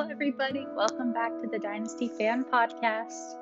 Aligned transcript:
Hello, 0.00 0.10
everybody. 0.10 0.66
Welcome 0.74 1.12
back 1.12 1.30
to 1.42 1.46
the 1.46 1.58
Dynasty 1.58 2.08
Fan 2.08 2.42
Podcast. 2.42 3.34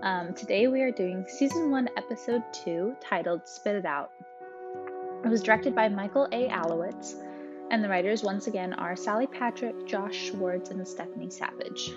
Um, 0.00 0.32
today 0.32 0.66
we 0.66 0.80
are 0.80 0.90
doing 0.90 1.26
season 1.28 1.70
one, 1.70 1.90
episode 1.98 2.42
two, 2.54 2.96
titled 3.02 3.46
Spit 3.46 3.76
It 3.76 3.84
Out. 3.84 4.10
It 5.22 5.28
was 5.28 5.42
directed 5.42 5.74
by 5.74 5.90
Michael 5.90 6.26
A. 6.32 6.48
Allowitz, 6.48 7.16
and 7.70 7.84
the 7.84 7.90
writers 7.90 8.22
once 8.22 8.46
again 8.46 8.72
are 8.72 8.96
Sallie 8.96 9.26
Patrick, 9.26 9.86
Josh 9.86 10.30
Schwartz, 10.30 10.70
and 10.70 10.88
Stephanie 10.88 11.28
Savage. 11.28 11.92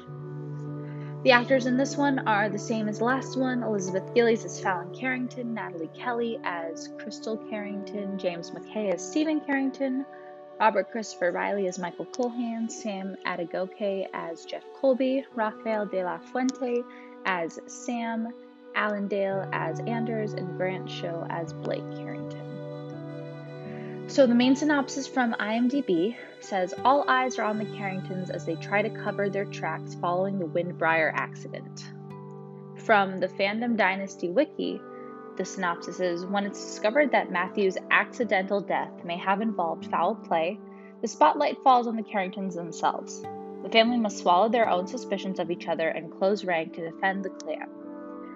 The 1.23 1.31
actors 1.31 1.65
in 1.65 1.77
this 1.77 1.95
one 1.95 2.19
are 2.27 2.49
the 2.49 2.59
same 2.59 2.89
as 2.89 2.99
the 2.99 3.05
last 3.05 3.39
one 3.39 3.63
Elizabeth 3.63 4.13
Gillies 4.13 4.43
as 4.43 4.59
Fallon 4.59 4.93
Carrington, 4.93 5.53
Nathalie 5.53 5.91
Kelley 5.97 6.41
as 6.43 6.89
Crystal 6.99 7.37
Carrington, 7.49 8.19
James 8.19 8.51
Mackay 8.51 8.89
as 8.89 9.11
Steven 9.11 9.39
Carrington, 9.39 10.05
Robert 10.59 10.91
Christopher 10.91 11.31
Riley 11.31 11.67
as 11.67 11.79
Michael 11.79 12.05
Culhane, 12.07 12.69
Sam 12.69 13.15
Adegoke 13.25 14.09
as 14.13 14.43
Jeff 14.43 14.63
Colby, 14.75 15.25
Rafael 15.33 15.85
de 15.85 16.03
la 16.03 16.17
Fuente 16.17 16.83
as 17.25 17.59
Sam, 17.65 18.33
Alan 18.75 19.07
Dale 19.07 19.47
as 19.53 19.79
Anders, 19.79 20.33
and 20.33 20.57
Grant 20.57 20.89
Show 20.89 21.25
as 21.29 21.53
Blake 21.53 21.89
Carrington. 21.95 22.49
So, 24.09 24.27
the 24.27 24.35
main 24.35 24.55
synopsis 24.55 25.07
from 25.07 25.33
IMDb 25.39 26.17
says 26.41 26.73
All 26.83 27.05
eyes 27.07 27.39
are 27.39 27.45
on 27.45 27.57
the 27.57 27.77
Carringtons 27.77 28.29
as 28.29 28.45
they 28.45 28.55
try 28.55 28.81
to 28.81 28.89
cover 28.89 29.29
their 29.29 29.45
tracks 29.45 29.95
following 29.95 30.39
the 30.39 30.45
Windbriar 30.45 31.13
accident. 31.13 31.85
From 32.75 33.19
the 33.19 33.29
Fandom 33.29 33.77
Dynasty 33.77 34.29
Wiki, 34.29 34.81
the 35.39 35.45
synopsis 35.45 36.01
is 36.01 36.25
When 36.25 36.45
it's 36.45 36.63
discovered 36.63 37.11
that 37.13 37.31
Matthew's 37.31 37.77
accidental 37.91 38.59
death 38.59 38.91
may 39.05 39.17
have 39.17 39.39
involved 39.39 39.89
foul 39.89 40.13
play, 40.13 40.59
the 41.01 41.07
spotlight 41.07 41.63
falls 41.63 41.87
on 41.87 41.95
the 41.95 42.03
Carringtons 42.03 42.55
themselves. 42.55 43.23
The 43.63 43.69
family 43.69 43.97
must 43.97 44.17
swallow 44.17 44.49
their 44.49 44.69
own 44.69 44.85
suspicions 44.85 45.39
of 45.39 45.49
each 45.49 45.69
other 45.69 45.87
and 45.87 46.11
close 46.11 46.43
rank 46.43 46.73
to 46.73 46.91
defend 46.91 47.23
the 47.23 47.29
clan. 47.29 47.69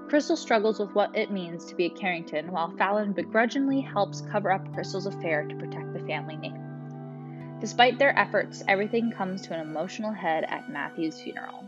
Crystal 0.07 0.37
struggles 0.37 0.79
with 0.79 0.95
what 0.95 1.13
it 1.13 1.29
means 1.29 1.65
to 1.65 1.75
be 1.75 1.87
a 1.87 1.89
Carrington, 1.89 2.49
while 2.53 2.73
Fallon 2.77 3.11
begrudgingly 3.11 3.81
helps 3.81 4.21
cover 4.21 4.49
up 4.49 4.73
Crystal's 4.73 5.05
affair 5.05 5.43
to 5.43 5.55
protect 5.57 5.91
the 5.91 6.07
family 6.07 6.37
name. 6.37 7.57
Despite 7.59 7.99
their 7.99 8.17
efforts, 8.17 8.63
everything 8.69 9.11
comes 9.11 9.41
to 9.41 9.53
an 9.53 9.59
emotional 9.59 10.13
head 10.13 10.45
at 10.45 10.71
Matthew's 10.71 11.19
funeral. 11.19 11.65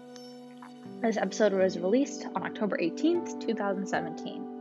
This 1.02 1.18
episode 1.18 1.52
was 1.52 1.78
released 1.78 2.26
on 2.36 2.44
October 2.44 2.78
18th, 2.78 3.46
2017. 3.46 4.55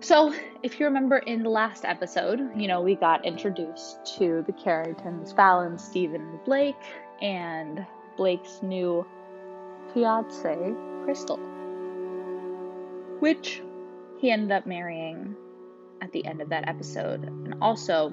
So, 0.00 0.32
if 0.62 0.78
you 0.78 0.86
remember 0.86 1.18
in 1.18 1.42
the 1.42 1.50
last 1.50 1.84
episode, 1.84 2.40
you 2.56 2.68
know, 2.68 2.80
we 2.80 2.94
got 2.94 3.24
introduced 3.24 3.98
to 4.18 4.44
the 4.46 4.52
Carringtons, 4.52 5.32
Fallon, 5.32 5.76
Steven, 5.76 6.38
Blake, 6.44 6.76
and 7.20 7.84
Blake's 8.16 8.60
new 8.62 9.04
fiance, 9.92 10.72
Crystal, 11.02 11.38
which 13.18 13.60
he 14.18 14.30
ended 14.30 14.52
up 14.52 14.66
marrying 14.66 15.34
at 16.00 16.12
the 16.12 16.24
end 16.26 16.40
of 16.40 16.48
that 16.50 16.68
episode. 16.68 17.24
And 17.24 17.56
also, 17.60 18.12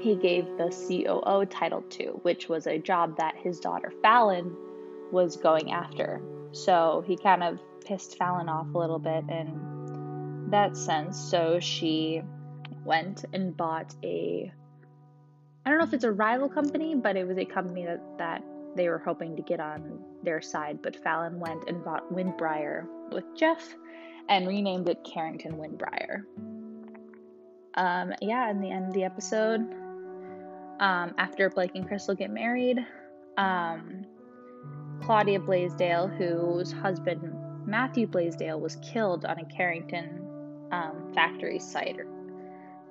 he 0.00 0.16
gave 0.16 0.46
the 0.56 0.70
COO 0.70 1.44
title 1.44 1.82
to, 1.90 2.04
which 2.22 2.48
was 2.48 2.66
a 2.66 2.78
job 2.78 3.18
that 3.18 3.36
his 3.36 3.60
daughter 3.60 3.92
Fallon 4.00 4.56
was 5.10 5.36
going 5.36 5.72
after. 5.72 6.22
So 6.52 7.04
he 7.06 7.18
kind 7.18 7.42
of 7.42 7.58
pissed 7.84 8.16
Fallon 8.16 8.48
off 8.48 8.72
a 8.74 8.78
little 8.78 8.98
bit 8.98 9.24
and 9.28 9.77
that 10.50 10.76
sense. 10.76 11.18
So 11.18 11.60
she 11.60 12.22
went 12.84 13.24
and 13.32 13.56
bought 13.56 13.94
a 14.02 14.52
I 15.68 15.70
don't 15.70 15.80
know 15.80 15.84
if 15.84 15.92
it's 15.92 16.04
a 16.04 16.12
rival 16.12 16.48
company, 16.48 16.94
but 16.94 17.14
it 17.14 17.26
was 17.26 17.36
a 17.36 17.44
company 17.44 17.84
that, 17.84 18.00
that 18.16 18.42
they 18.74 18.88
were 18.88 18.98
hoping 18.98 19.36
to 19.36 19.42
get 19.42 19.60
on 19.60 20.00
their 20.22 20.40
side. 20.40 20.80
But 20.82 20.96
Fallon 20.96 21.38
went 21.38 21.68
and 21.68 21.84
bought 21.84 22.10
Windbriar 22.10 22.86
with 23.12 23.24
Jeff 23.36 23.76
and 24.30 24.48
renamed 24.48 24.88
it 24.88 24.98
Carrington 25.04 25.58
Windbriar. 25.58 26.22
Um, 27.74 28.14
yeah, 28.22 28.50
in 28.50 28.62
the 28.62 28.70
end 28.70 28.86
of 28.86 28.94
the 28.94 29.04
episode, 29.04 29.60
um, 30.80 31.14
after 31.18 31.50
Blake 31.50 31.72
and 31.74 31.86
Crystal 31.86 32.14
get 32.14 32.30
married, 32.30 32.78
um, 33.36 34.06
Claudia 35.02 35.38
Blaisdell, 35.38 36.08
whose 36.08 36.72
husband 36.72 37.34
Matthew 37.66 38.06
Blaisdell 38.06 38.58
was 38.58 38.76
killed 38.76 39.26
on 39.26 39.38
a 39.38 39.44
Carrington 39.44 40.27
um, 40.72 41.12
factory 41.14 41.58
site. 41.58 41.98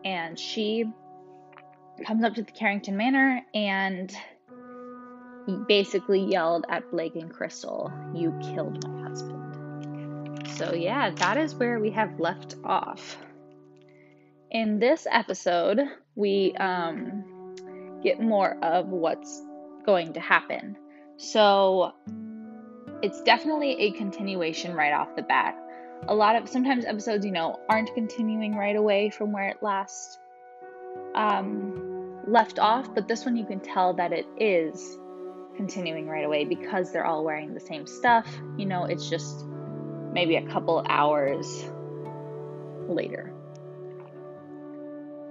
And 0.06 0.40
she 0.40 0.86
comes 2.06 2.24
up 2.24 2.36
to 2.36 2.44
the 2.44 2.52
Carrington 2.52 2.98
Manor 2.98 3.42
and 3.54 4.16
basically 5.68 6.24
yelled 6.24 6.66
at 6.70 6.90
Blake 6.92 7.16
and 7.16 7.32
Crystal, 7.32 7.92
You 8.14 8.38
killed 8.42 8.88
my 8.88 9.04
husband. 9.04 10.48
So, 10.56 10.74
yeah, 10.74 11.12
that 11.12 11.38
is 11.38 11.56
where 11.56 11.80
we 11.80 11.92
have 11.92 12.20
left 12.20 12.56
off. 12.64 13.18
In 14.52 14.80
this 14.80 15.08
episode, 15.10 15.80
we 16.16 16.54
um, 16.56 17.56
get 18.04 18.22
more 18.22 18.58
of 18.64 18.88
what's 18.88 19.44
going 19.86 20.14
to 20.14 20.20
happen. 20.20 20.78
So, 21.18 21.94
it's 23.02 23.22
definitely 23.22 23.74
a 23.80 23.92
continuation 23.92 24.74
right 24.74 24.94
off 24.94 25.16
the 25.16 25.22
bat 25.22 25.56
a 26.08 26.16
lot 26.16 26.36
of 26.36 26.48
sometimes 26.48 26.86
episodes, 26.86 27.26
you 27.26 27.32
know, 27.32 27.60
aren't 27.70 27.94
continuing 27.94 28.56
right 28.56 28.76
away 28.76 29.10
from 29.10 29.32
where 29.32 29.50
it 29.50 29.62
last 29.62 30.20
um, 31.16 32.22
left 32.28 32.60
off, 32.60 32.94
but 32.94 33.08
this 33.08 33.26
one 33.26 33.36
you 33.36 33.46
can 33.46 33.60
tell 33.60 33.94
that 33.94 34.12
it 34.14 34.26
is 34.38 34.98
continuing 35.56 36.08
right 36.08 36.26
away 36.26 36.46
because 36.46 36.92
they're 36.92 37.06
all 37.06 37.24
wearing 37.24 37.54
the 37.54 37.60
same 37.60 37.88
stuff. 37.88 38.28
You 38.58 38.66
know, 38.66 38.86
it's 38.86 39.10
just 39.10 39.46
maybe 40.14 40.36
a 40.36 40.46
couple 40.48 40.86
hours 40.88 41.66
later. 42.88 43.34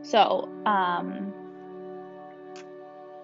So, 0.03 0.49
um, 0.67 1.33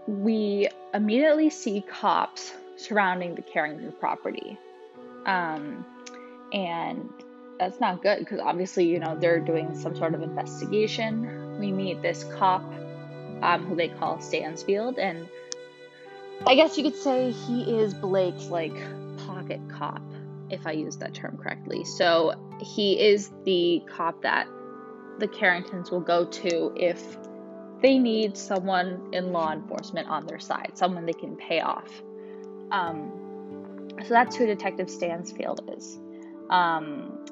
we 0.07 0.69
immediately 0.95 1.51
see 1.51 1.81
cops 1.83 2.55
surrounding 2.77 3.35
the 3.35 3.43
Carrington 3.43 3.93
property. 4.01 4.59
Um, 5.27 5.87
and 6.53 7.09
that's 7.63 7.81
not 7.81 8.03
good 8.03 8.19
because 8.19 8.41
obviously, 8.41 8.85
you 8.87 8.99
know, 8.99 9.17
they're 9.17 9.39
doing 9.39 9.79
some 9.79 9.95
sort 9.95 10.15
of 10.15 10.23
investigation. 10.23 11.61
We 11.61 11.71
meet 11.71 12.03
this 12.03 12.25
cop 12.25 12.65
um, 13.41 13.65
who 13.67 13.77
they 13.77 13.87
call 13.87 14.21
Stansfield, 14.21 14.99
and 14.99 15.29
I 16.45 16.57
guess 16.57 16.77
you 16.77 16.83
could 16.83 16.97
say 16.97 17.31
he 17.31 17.79
is 17.79 17.95
Blake's 17.95 18.47
like 18.47 18.75
pocket 19.19 19.61
cop, 19.69 20.03
if 20.51 20.67
I 20.67 20.73
use 20.73 20.97
that 20.97 21.15
term 21.15 21.37
correctly. 21.37 21.85
So 21.85 22.35
he 22.61 23.01
is 23.01 23.31
the 23.45 23.83
cop 23.89 24.23
that 24.23 24.49
the 25.21 25.29
Carringtons 25.29 25.93
will 25.93 26.01
go 26.01 26.25
to 26.25 26.73
if 26.75 27.17
they 27.81 27.97
need 27.97 28.37
someone 28.37 29.11
in 29.13 29.33
law 29.33 29.53
enforcement 29.53 30.09
on 30.09 30.27
their 30.27 30.41
side, 30.41 30.73
someone 30.75 31.07
they 31.07 31.13
can 31.13 31.37
pay 31.37 31.61
off. 31.61 32.03
Um, 32.73 33.89
so 34.03 34.09
that's 34.09 34.35
who 34.35 34.47
Detective 34.47 34.91
Stansfield 34.91 35.71
is. 35.77 35.99
Um, 36.51 37.25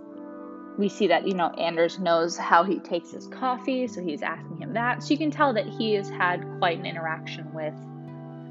we 0.80 0.88
see 0.88 1.08
that 1.08 1.28
you 1.28 1.34
know 1.34 1.50
Anders 1.50 1.98
knows 1.98 2.38
how 2.38 2.64
he 2.64 2.78
takes 2.78 3.12
his 3.12 3.26
coffee, 3.26 3.86
so 3.86 4.02
he's 4.02 4.22
asking 4.22 4.56
him 4.56 4.72
that. 4.72 5.02
So 5.02 5.10
you 5.10 5.18
can 5.18 5.30
tell 5.30 5.52
that 5.52 5.66
he 5.66 5.92
has 5.92 6.08
had 6.08 6.42
quite 6.58 6.78
an 6.78 6.86
interaction 6.86 7.52
with 7.52 7.74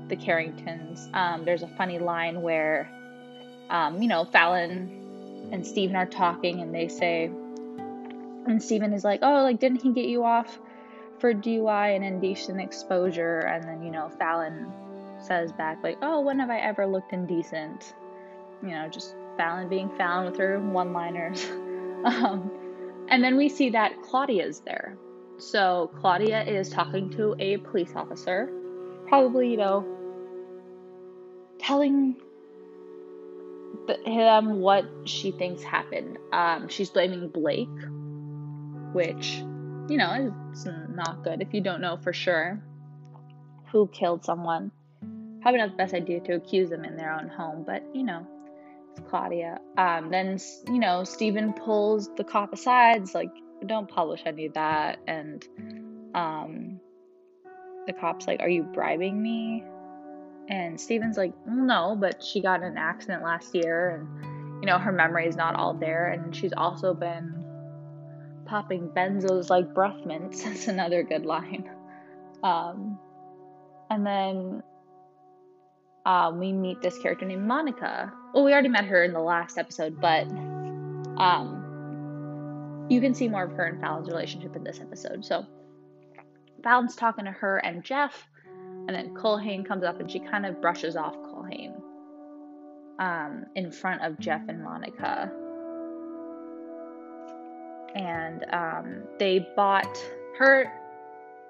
the 0.10 0.16
Carringtons. 0.16 1.10
Um, 1.14 1.44
there's 1.44 1.64
a 1.64 1.68
funny 1.68 1.98
line 1.98 2.44
where, 2.44 2.88
um, 3.72 4.00
you 4.02 4.08
know, 4.08 4.26
Fallon 4.26 5.50
and 5.52 5.66
Steven 5.66 5.96
are 5.96 6.06
talking, 6.06 6.62
and 6.62 6.74
they 6.74 6.88
say, 6.88 7.32
and 8.46 8.62
Steven 8.62 8.94
is 8.94 9.04
like, 9.04 9.22
"Oh, 9.24 9.42
like 9.42 9.60
didn't 9.60 9.82
he 9.82 9.92
get 9.92 10.06
you 10.06 10.24
off 10.24 10.60
for 11.18 11.34
DUI 11.34 11.96
and 11.96 12.06
indecent 12.06 12.62
exposure?" 12.62 13.40
And 13.40 13.64
then 13.64 13.82
you 13.82 13.90
know 13.90 14.08
Fallon 14.20 14.72
says 15.20 15.52
back 15.52 15.80
like, 15.82 15.98
"Oh, 16.04 16.22
when 16.22 16.38
have 16.38 16.52
I 16.52 16.60
ever 16.60 16.86
looked 16.86 17.12
indecent?" 17.12 17.96
You 18.62 18.70
know, 18.70 18.88
just 18.88 19.16
Fallon 19.36 19.68
being 19.68 19.90
Fallon 19.98 20.30
with 20.30 20.38
her 20.38 20.60
one-liners. 20.60 21.50
Um, 22.06 22.52
and 23.10 23.24
then 23.24 23.38
we 23.38 23.50
see 23.50 23.72
that 23.72 24.02
Claudia 24.04 24.46
is 24.46 24.62
there. 24.62 24.98
So 25.38 25.92
Claudia 26.00 26.44
is 26.44 26.70
talking 26.70 27.10
to 27.12 27.36
a 27.40 27.58
police 27.58 27.92
officer, 27.96 28.52
probably, 29.08 29.52
you 29.52 29.58
know, 29.58 29.86
telling 31.60 32.16
him 34.06 34.60
what 34.60 34.86
she 35.06 35.32
thinks 35.32 35.64
happened. 35.64 36.18
Um, 36.32 36.68
she's 36.68 36.90
blaming 36.90 37.30
Blake, 37.30 37.68
which, 38.94 39.38
you 39.88 39.98
know, 39.98 40.34
is 40.52 40.68
not 40.94 41.24
good 41.24 41.42
if 41.42 41.54
you 41.54 41.62
don't 41.62 41.82
know 41.82 41.98
for 41.98 42.14
sure 42.14 42.62
who 43.72 43.88
killed 43.88 44.26
someone. 44.26 44.72
Probably 45.42 45.60
not 45.60 45.72
the 45.72 45.78
best 45.78 45.94
idea 45.94 46.20
to 46.22 46.34
accuse 46.34 46.70
them 46.70 46.84
in 46.84 46.98
their 46.98 47.14
own 47.14 47.30
home, 47.30 47.64
but, 47.66 47.84
you 47.94 48.04
know, 48.04 48.28
Claudia. 49.08 49.60
Um, 49.78 50.10
then, 50.10 50.40
you 50.68 50.80
know, 50.80 51.04
Steven 51.04 51.54
pulls 51.54 52.10
the 52.16 52.24
cop 52.24 52.54
aside, 52.54 53.02
it's 53.04 53.16
like, 53.16 53.32
don't 53.66 53.90
publish 53.90 54.22
any 54.26 54.46
of 54.46 54.54
that. 54.54 55.00
And 55.08 55.46
um, 56.14 56.80
the 57.88 57.94
cop's 57.94 58.28
like, 58.28 58.42
Are 58.42 58.50
you 58.50 58.64
bribing 58.64 59.22
me? 59.22 59.64
And 60.50 60.82
Steven's 60.82 61.16
like, 61.16 61.34
no, 61.46 61.96
but 61.98 62.24
she 62.24 62.42
got 62.42 62.62
in 62.62 62.66
an 62.66 62.78
accident 62.78 63.24
last 63.24 63.54
year 63.54 63.90
and, 63.90 64.64
you 64.64 64.66
know, 64.66 64.80
her 64.80 64.92
memory 64.92 65.28
is 65.28 65.36
not 65.36 65.56
all 65.56 65.76
there. 65.76 66.08
And 66.08 66.36
she's 66.36 66.54
also 66.58 66.96
been 66.96 67.46
popping 68.46 68.90
benzos 68.90 69.52
like 69.52 69.74
breath 69.76 70.06
mints. 70.06 70.44
That's 70.44 70.68
another 70.68 71.04
good 71.04 71.26
line. 71.26 71.70
Um, 72.42 72.98
and 73.92 74.06
then 74.06 74.64
um, 76.06 76.40
we 76.40 76.52
meet 76.52 76.82
this 76.82 76.98
character 76.98 77.26
named 77.26 77.46
Monica. 77.46 78.12
Well, 78.34 78.44
we 78.44 78.54
already 78.54 78.70
met 78.70 78.86
her 78.86 79.04
in 79.04 79.14
the 79.14 79.20
last 79.20 79.58
episode, 79.58 80.00
but 80.00 80.28
um, 81.18 82.86
you 82.90 83.02
can 83.02 83.16
see 83.16 83.28
more 83.28 83.44
of 83.44 83.52
her 83.54 83.66
and 83.66 83.82
Fallon's 83.82 84.08
relationship 84.08 84.56
in 84.56 84.64
this 84.64 84.80
episode. 84.80 85.26
So 85.26 85.46
Fallon's 86.64 86.96
talking 86.96 87.26
to 87.26 87.32
her 87.32 87.58
and 87.58 87.84
Jeff, 87.84 88.28
and 88.88 88.90
then 88.90 89.16
Culhane 89.16 89.66
comes 89.66 89.84
up 89.84 90.00
and 90.00 90.10
she 90.12 90.20
kind 90.20 90.46
of 90.46 90.62
brushes 90.62 90.96
off 90.96 91.16
Culhane 91.16 91.82
um, 93.00 93.46
in 93.56 93.72
front 93.72 94.04
of 94.04 94.20
Jeff 94.20 94.42
and 94.48 94.64
Monica. 94.64 95.32
And 97.96 98.46
um, 98.52 99.04
they 99.18 99.48
bought 99.56 99.98
her, 100.38 100.72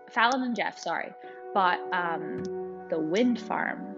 Fallon 0.09 0.43
and 0.43 0.55
Jeff, 0.55 0.79
sorry, 0.79 1.11
bought 1.53 1.79
um, 1.91 2.43
the 2.89 2.99
wind 2.99 3.41
farm 3.41 3.88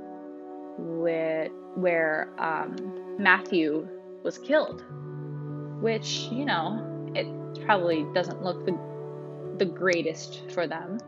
where, 0.78 1.50
where 1.76 2.30
um, 2.38 3.16
Matthew 3.18 3.88
was 4.24 4.38
killed, 4.38 4.84
which, 5.82 6.28
you 6.32 6.46
know, 6.46 7.12
it 7.16 7.28
probably 7.66 8.06
doesn't 8.14 8.44
look 8.44 8.66
the, 8.66 8.78
the 9.58 9.66
greatest 9.66 10.50
for 10.52 10.68
them. 10.68 11.00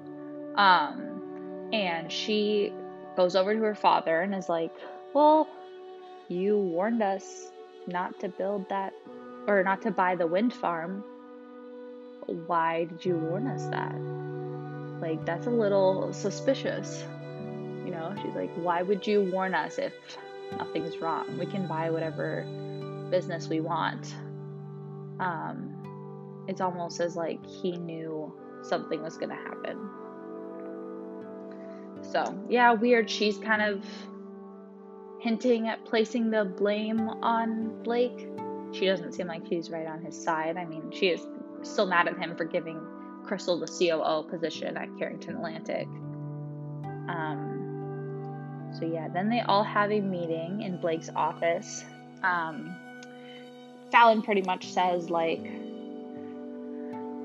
Um, 0.55 1.69
and 1.73 2.11
she 2.11 2.71
goes 3.15 3.35
over 3.35 3.53
to 3.53 3.59
her 3.61 3.75
father 3.75 4.21
and 4.21 4.33
is 4.35 4.49
like, 4.49 4.71
Well, 5.13 5.47
you 6.27 6.57
warned 6.57 7.01
us 7.01 7.51
not 7.87 8.19
to 8.19 8.29
build 8.29 8.69
that 8.69 8.93
or 9.47 9.63
not 9.63 9.81
to 9.83 9.91
buy 9.91 10.15
the 10.15 10.27
wind 10.27 10.53
farm. 10.53 11.03
Why 12.47 12.85
did 12.85 13.03
you 13.03 13.17
warn 13.17 13.47
us 13.47 13.65
that? 13.67 13.95
Like, 15.01 15.25
that's 15.25 15.47
a 15.47 15.51
little 15.51 16.13
suspicious. 16.13 17.03
Know, 18.09 18.21
she's 18.21 18.35
like, 18.35 18.53
Why 18.55 18.81
would 18.81 19.05
you 19.07 19.29
warn 19.31 19.53
us 19.53 19.77
if 19.77 19.93
nothing's 20.57 20.97
wrong? 20.97 21.37
We 21.37 21.45
can 21.45 21.67
buy 21.67 21.89
whatever 21.89 22.45
business 23.09 23.47
we 23.47 23.59
want. 23.59 24.13
Um, 25.19 26.43
it's 26.47 26.61
almost 26.61 26.99
as 26.99 27.15
like 27.15 27.45
he 27.45 27.77
knew 27.77 28.33
something 28.61 29.01
was 29.01 29.17
going 29.17 29.29
to 29.29 29.35
happen. 29.35 29.89
So, 32.01 32.37
yeah, 32.49 32.73
weird. 32.73 33.09
She's 33.09 33.37
kind 33.37 33.61
of 33.61 33.85
hinting 35.19 35.69
at 35.69 35.85
placing 35.85 36.29
the 36.31 36.43
blame 36.43 37.07
on 37.07 37.81
Blake. 37.83 38.27
She 38.73 38.85
doesn't 38.85 39.13
seem 39.13 39.27
like 39.27 39.43
she's 39.47 39.69
right 39.69 39.87
on 39.87 40.01
his 40.03 40.21
side. 40.21 40.57
I 40.57 40.65
mean, 40.65 40.91
she 40.91 41.07
is 41.07 41.25
still 41.61 41.85
mad 41.85 42.07
at 42.07 42.17
him 42.17 42.35
for 42.35 42.43
giving 42.43 42.81
Crystal 43.23 43.57
the 43.57 43.67
COO 43.67 44.29
position 44.29 44.75
at 44.75 44.89
Carrington 44.97 45.37
Atlantic. 45.37 45.87
Um, 47.07 47.52
so, 48.79 48.85
yeah, 48.85 49.07
then 49.07 49.29
they 49.29 49.41
all 49.41 49.63
have 49.63 49.91
a 49.91 50.01
meeting 50.01 50.61
in 50.61 50.77
Blake's 50.77 51.09
office. 51.15 51.83
Um, 52.23 52.75
Fallon 53.91 54.21
pretty 54.21 54.41
much 54.41 54.67
says, 54.67 55.09
like, 55.09 55.45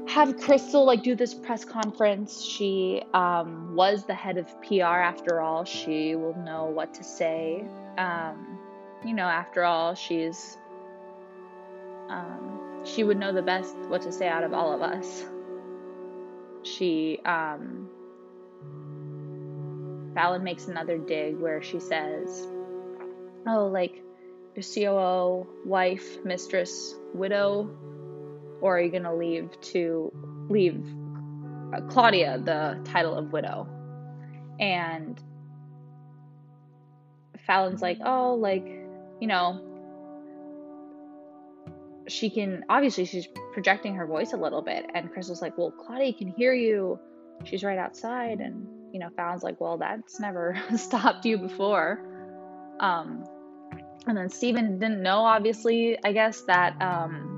have 0.08 0.36
Crystal 0.38 0.84
like 0.84 1.02
do 1.02 1.14
this 1.14 1.34
press 1.34 1.64
conference. 1.64 2.42
She 2.42 3.02
um, 3.12 3.74
was 3.76 4.04
the 4.04 4.14
head 4.14 4.38
of 4.38 4.46
PR 4.62 4.84
after 4.84 5.40
all. 5.40 5.64
She 5.64 6.14
will 6.14 6.36
know 6.38 6.64
what 6.64 6.94
to 6.94 7.04
say. 7.04 7.64
Um, 7.98 8.58
you 9.04 9.14
know, 9.14 9.26
after 9.26 9.64
all, 9.64 9.94
she's 9.94 10.56
um, 12.08 12.82
she 12.84 13.04
would 13.04 13.18
know 13.18 13.32
the 13.32 13.42
best 13.42 13.76
what 13.88 14.02
to 14.02 14.12
say 14.12 14.28
out 14.28 14.44
of 14.44 14.54
all 14.54 14.72
of 14.72 14.80
us. 14.80 15.24
She 16.62 17.20
um, 17.24 17.88
Fallon 20.18 20.42
makes 20.42 20.66
another 20.66 20.98
dig 20.98 21.38
where 21.38 21.62
she 21.62 21.78
says, 21.78 22.48
"Oh, 23.46 23.66
like 23.66 24.02
your 24.56 24.64
COO, 24.64 25.46
wife, 25.64 26.24
mistress, 26.24 26.94
widow." 27.14 27.70
or 28.60 28.78
are 28.78 28.80
you 28.80 28.90
going 28.90 29.04
to 29.04 29.14
leave 29.14 29.50
to 29.60 30.12
leave 30.48 30.84
uh, 31.72 31.80
Claudia 31.88 32.38
the 32.38 32.80
title 32.84 33.14
of 33.14 33.32
widow? 33.32 33.68
And 34.58 35.20
Fallon's 37.46 37.80
like, 37.80 37.98
oh, 38.04 38.34
like, 38.34 38.66
you 39.20 39.28
know, 39.28 39.64
she 42.08 42.30
can 42.30 42.64
obviously 42.68 43.04
she's 43.04 43.28
projecting 43.52 43.94
her 43.94 44.06
voice 44.06 44.32
a 44.32 44.36
little 44.36 44.62
bit. 44.62 44.86
And 44.94 45.12
Crystal's 45.12 45.42
like, 45.42 45.56
well, 45.56 45.70
Claudia 45.70 46.12
can 46.14 46.28
hear 46.28 46.52
you. 46.52 46.98
She's 47.44 47.62
right 47.62 47.78
outside. 47.78 48.40
And, 48.40 48.66
you 48.92 48.98
know, 49.00 49.08
Fallon's 49.16 49.42
like, 49.42 49.60
well, 49.60 49.78
that's 49.78 50.20
never 50.20 50.60
stopped 50.76 51.24
you 51.24 51.38
before. 51.38 52.00
Um, 52.80 53.24
and 54.06 54.16
then 54.16 54.28
Stephen 54.30 54.78
didn't 54.78 55.02
know, 55.02 55.18
obviously, 55.18 55.98
I 56.04 56.12
guess, 56.12 56.42
that 56.42 56.80
um, 56.80 57.34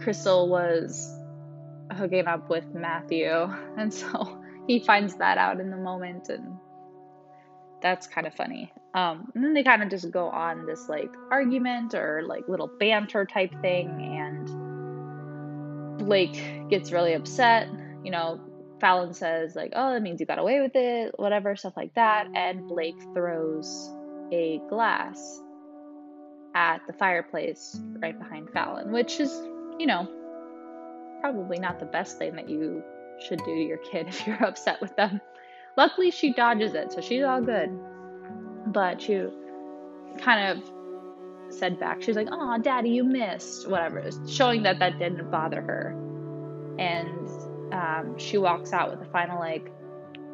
Crystal 0.00 0.48
was 0.48 1.10
hooking 1.92 2.26
up 2.26 2.50
with 2.50 2.66
Matthew. 2.74 3.48
And 3.76 3.92
so 3.92 4.40
he 4.66 4.78
finds 4.78 5.16
that 5.16 5.36
out 5.36 5.60
in 5.60 5.70
the 5.70 5.76
moment 5.76 6.28
and 6.28 6.56
that's 7.84 8.06
kind 8.06 8.26
of 8.26 8.34
funny. 8.34 8.72
Um, 8.94 9.30
and 9.34 9.44
then 9.44 9.52
they 9.52 9.62
kind 9.62 9.82
of 9.82 9.90
just 9.90 10.10
go 10.10 10.30
on 10.30 10.64
this 10.64 10.88
like 10.88 11.12
argument 11.30 11.94
or 11.94 12.22
like 12.26 12.48
little 12.48 12.66
banter 12.66 13.26
type 13.26 13.54
thing, 13.60 13.90
and 14.00 15.98
Blake 15.98 16.70
gets 16.70 16.92
really 16.92 17.12
upset. 17.12 17.68
You 18.02 18.10
know, 18.10 18.40
Fallon 18.80 19.14
says 19.14 19.54
like, 19.54 19.72
"Oh, 19.74 19.92
that 19.92 20.02
means 20.02 20.20
you 20.20 20.26
got 20.26 20.38
away 20.38 20.60
with 20.60 20.74
it," 20.74 21.18
whatever 21.18 21.56
stuff 21.56 21.76
like 21.76 21.94
that, 21.94 22.28
and 22.34 22.68
Blake 22.68 23.00
throws 23.14 23.90
a 24.32 24.60
glass 24.68 25.40
at 26.54 26.80
the 26.86 26.92
fireplace 26.92 27.80
right 27.98 28.18
behind 28.18 28.50
Fallon, 28.50 28.92
which 28.92 29.20
is 29.20 29.30
you 29.78 29.86
know, 29.86 30.08
probably 31.20 31.58
not 31.58 31.80
the 31.80 31.86
best 31.86 32.18
thing 32.18 32.34
that 32.36 32.48
you 32.48 32.82
should 33.26 33.38
do 33.40 33.54
to 33.54 33.62
your 33.62 33.78
kid 33.78 34.06
if 34.08 34.26
you're 34.26 34.42
upset 34.44 34.80
with 34.80 34.94
them. 34.96 35.20
Luckily, 35.76 36.10
she 36.10 36.32
dodges 36.32 36.74
it, 36.74 36.92
so 36.92 37.00
she's 37.00 37.24
all 37.24 37.40
good. 37.40 37.70
But 38.66 39.02
she 39.02 39.26
kind 40.18 40.58
of 40.58 41.54
said 41.54 41.78
back, 41.78 42.02
she's 42.02 42.16
like, 42.16 42.28
"Oh, 42.30 42.58
daddy, 42.58 42.90
you 42.90 43.04
missed," 43.04 43.68
whatever, 43.68 44.08
showing 44.28 44.62
that 44.62 44.78
that 44.78 44.98
didn't 44.98 45.30
bother 45.30 45.60
her. 45.60 45.90
And 46.78 47.28
um, 47.72 48.18
she 48.18 48.38
walks 48.38 48.72
out 48.72 48.90
with 48.90 49.06
a 49.06 49.10
final 49.10 49.38
like, 49.38 49.70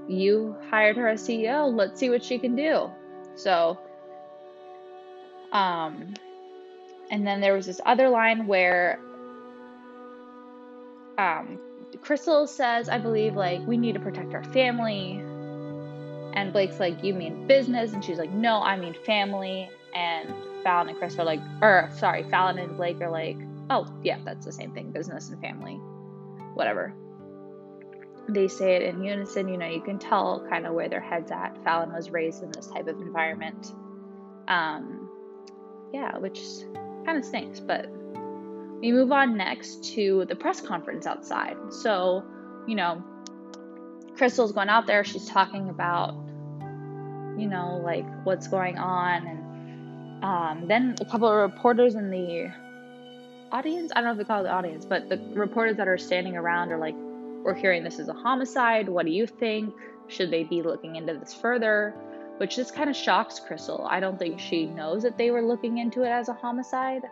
"You 0.08 0.56
hired 0.70 0.96
her 0.96 1.08
as 1.08 1.22
CEO. 1.22 1.74
Let's 1.74 1.98
see 1.98 2.10
what 2.10 2.22
she 2.22 2.38
can 2.38 2.56
do." 2.56 2.90
So, 3.34 3.78
um, 5.52 6.14
and 7.10 7.26
then 7.26 7.40
there 7.40 7.54
was 7.54 7.66
this 7.66 7.80
other 7.86 8.08
line 8.08 8.46
where 8.46 8.98
um, 11.18 11.58
Crystal 12.00 12.46
says, 12.46 12.88
I 12.88 12.98
believe, 12.98 13.36
like, 13.36 13.60
we 13.66 13.76
need 13.76 13.94
to 13.94 14.00
protect 14.00 14.34
our 14.34 14.44
family. 14.44 15.22
And 16.34 16.52
Blake's 16.52 16.78
like, 16.78 17.02
You 17.02 17.14
mean 17.14 17.46
business? 17.46 17.92
And 17.92 18.04
she's 18.04 18.18
like, 18.18 18.30
No, 18.30 18.62
I 18.62 18.76
mean 18.76 18.94
family. 19.04 19.68
And 19.94 20.32
Fallon 20.62 20.88
and 20.88 20.98
Chris 20.98 21.18
are 21.18 21.24
like, 21.24 21.40
or 21.60 21.90
sorry, 21.96 22.22
Fallon 22.24 22.58
and 22.58 22.76
Blake 22.76 23.00
are 23.00 23.10
like, 23.10 23.36
Oh, 23.68 23.86
yeah, 24.02 24.18
that's 24.24 24.46
the 24.46 24.52
same 24.52 24.72
thing 24.72 24.92
business 24.92 25.28
and 25.30 25.40
family. 25.40 25.74
Whatever. 26.54 26.94
They 28.32 28.48
say 28.48 28.76
it 28.76 28.82
in 28.82 29.02
unison, 29.02 29.48
you 29.48 29.58
know, 29.58 29.66
you 29.66 29.80
can 29.80 29.98
tell 29.98 30.46
kind 30.48 30.66
of 30.66 30.74
where 30.74 30.88
their 30.88 31.00
head's 31.00 31.32
at. 31.32 31.56
Fallon 31.64 31.92
was 31.92 32.10
raised 32.10 32.42
in 32.42 32.52
this 32.52 32.68
type 32.68 32.86
of 32.86 33.00
environment. 33.00 33.72
Um, 34.46 35.10
yeah, 35.92 36.16
which 36.18 36.40
kind 37.04 37.18
of 37.18 37.24
stinks, 37.24 37.60
but 37.60 37.90
we 38.80 38.92
move 38.92 39.12
on 39.12 39.36
next 39.36 39.84
to 39.94 40.24
the 40.28 40.36
press 40.36 40.60
conference 40.60 41.06
outside. 41.06 41.56
So, 41.70 42.24
you 42.66 42.74
know, 42.76 43.02
Crystal's 44.16 44.52
going 44.52 44.68
out 44.68 44.86
there, 44.86 45.02
she's 45.04 45.26
talking 45.26 45.68
about, 45.68 46.14
you 47.36 47.48
know, 47.48 47.80
like 47.84 48.06
what's 48.24 48.48
going 48.48 48.78
on. 48.78 49.26
And 49.26 50.24
um, 50.24 50.68
then 50.68 50.94
a 51.00 51.04
couple 51.04 51.28
of 51.28 51.36
reporters 51.36 51.94
in 51.94 52.10
the 52.10 52.52
audience, 53.52 53.92
I 53.94 54.00
don't 54.00 54.04
know 54.04 54.12
if 54.12 54.18
they 54.18 54.24
call 54.24 54.40
it 54.40 54.44
the 54.44 54.52
audience, 54.52 54.84
but 54.84 55.08
the 55.08 55.18
reporters 55.34 55.76
that 55.76 55.88
are 55.88 55.98
standing 55.98 56.36
around 56.36 56.70
are 56.70 56.78
like, 56.78 56.94
we're 57.42 57.54
hearing 57.54 57.82
this 57.82 57.98
is 57.98 58.08
a 58.08 58.14
homicide. 58.14 58.88
What 58.88 59.06
do 59.06 59.12
you 59.12 59.26
think? 59.26 59.74
Should 60.08 60.30
they 60.30 60.44
be 60.44 60.62
looking 60.62 60.96
into 60.96 61.14
this 61.14 61.32
further? 61.32 61.94
Which 62.38 62.56
just 62.56 62.74
kind 62.74 62.90
of 62.90 62.96
shocks 62.96 63.38
Crystal. 63.38 63.86
I 63.88 64.00
don't 64.00 64.18
think 64.18 64.40
she 64.40 64.66
knows 64.66 65.02
that 65.02 65.16
they 65.18 65.30
were 65.30 65.42
looking 65.42 65.78
into 65.78 66.02
it 66.02 66.08
as 66.08 66.28
a 66.28 66.32
homicide. 66.32 67.02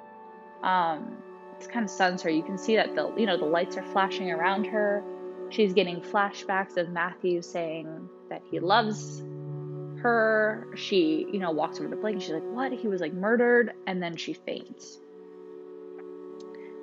Um, 0.62 1.16
it 1.61 1.68
kind 1.70 1.85
of 1.85 1.90
stuns 1.90 2.23
her. 2.23 2.30
You 2.30 2.42
can 2.42 2.58
see 2.58 2.76
that 2.76 2.94
the 2.94 3.14
you 3.16 3.26
know 3.26 3.37
the 3.37 3.44
lights 3.44 3.76
are 3.76 3.82
flashing 3.82 4.30
around 4.30 4.66
her. 4.66 5.02
She's 5.50 5.73
getting 5.73 6.00
flashbacks 6.00 6.76
of 6.76 6.90
Matthew 6.90 7.42
saying 7.42 8.08
that 8.28 8.42
he 8.50 8.61
loves 8.61 9.23
her. 9.99 10.66
She, 10.76 11.26
you 11.32 11.38
know, 11.38 11.50
walks 11.50 11.78
over 11.78 11.88
to 11.88 11.97
Blake 11.97 12.14
and 12.14 12.23
she's 12.23 12.32
like, 12.32 12.50
What? 12.52 12.73
He 12.73 12.88
was 12.88 13.00
like 13.00 13.12
murdered. 13.12 13.73
And 13.87 14.02
then 14.02 14.16
she 14.16 14.32
faints. 14.35 14.99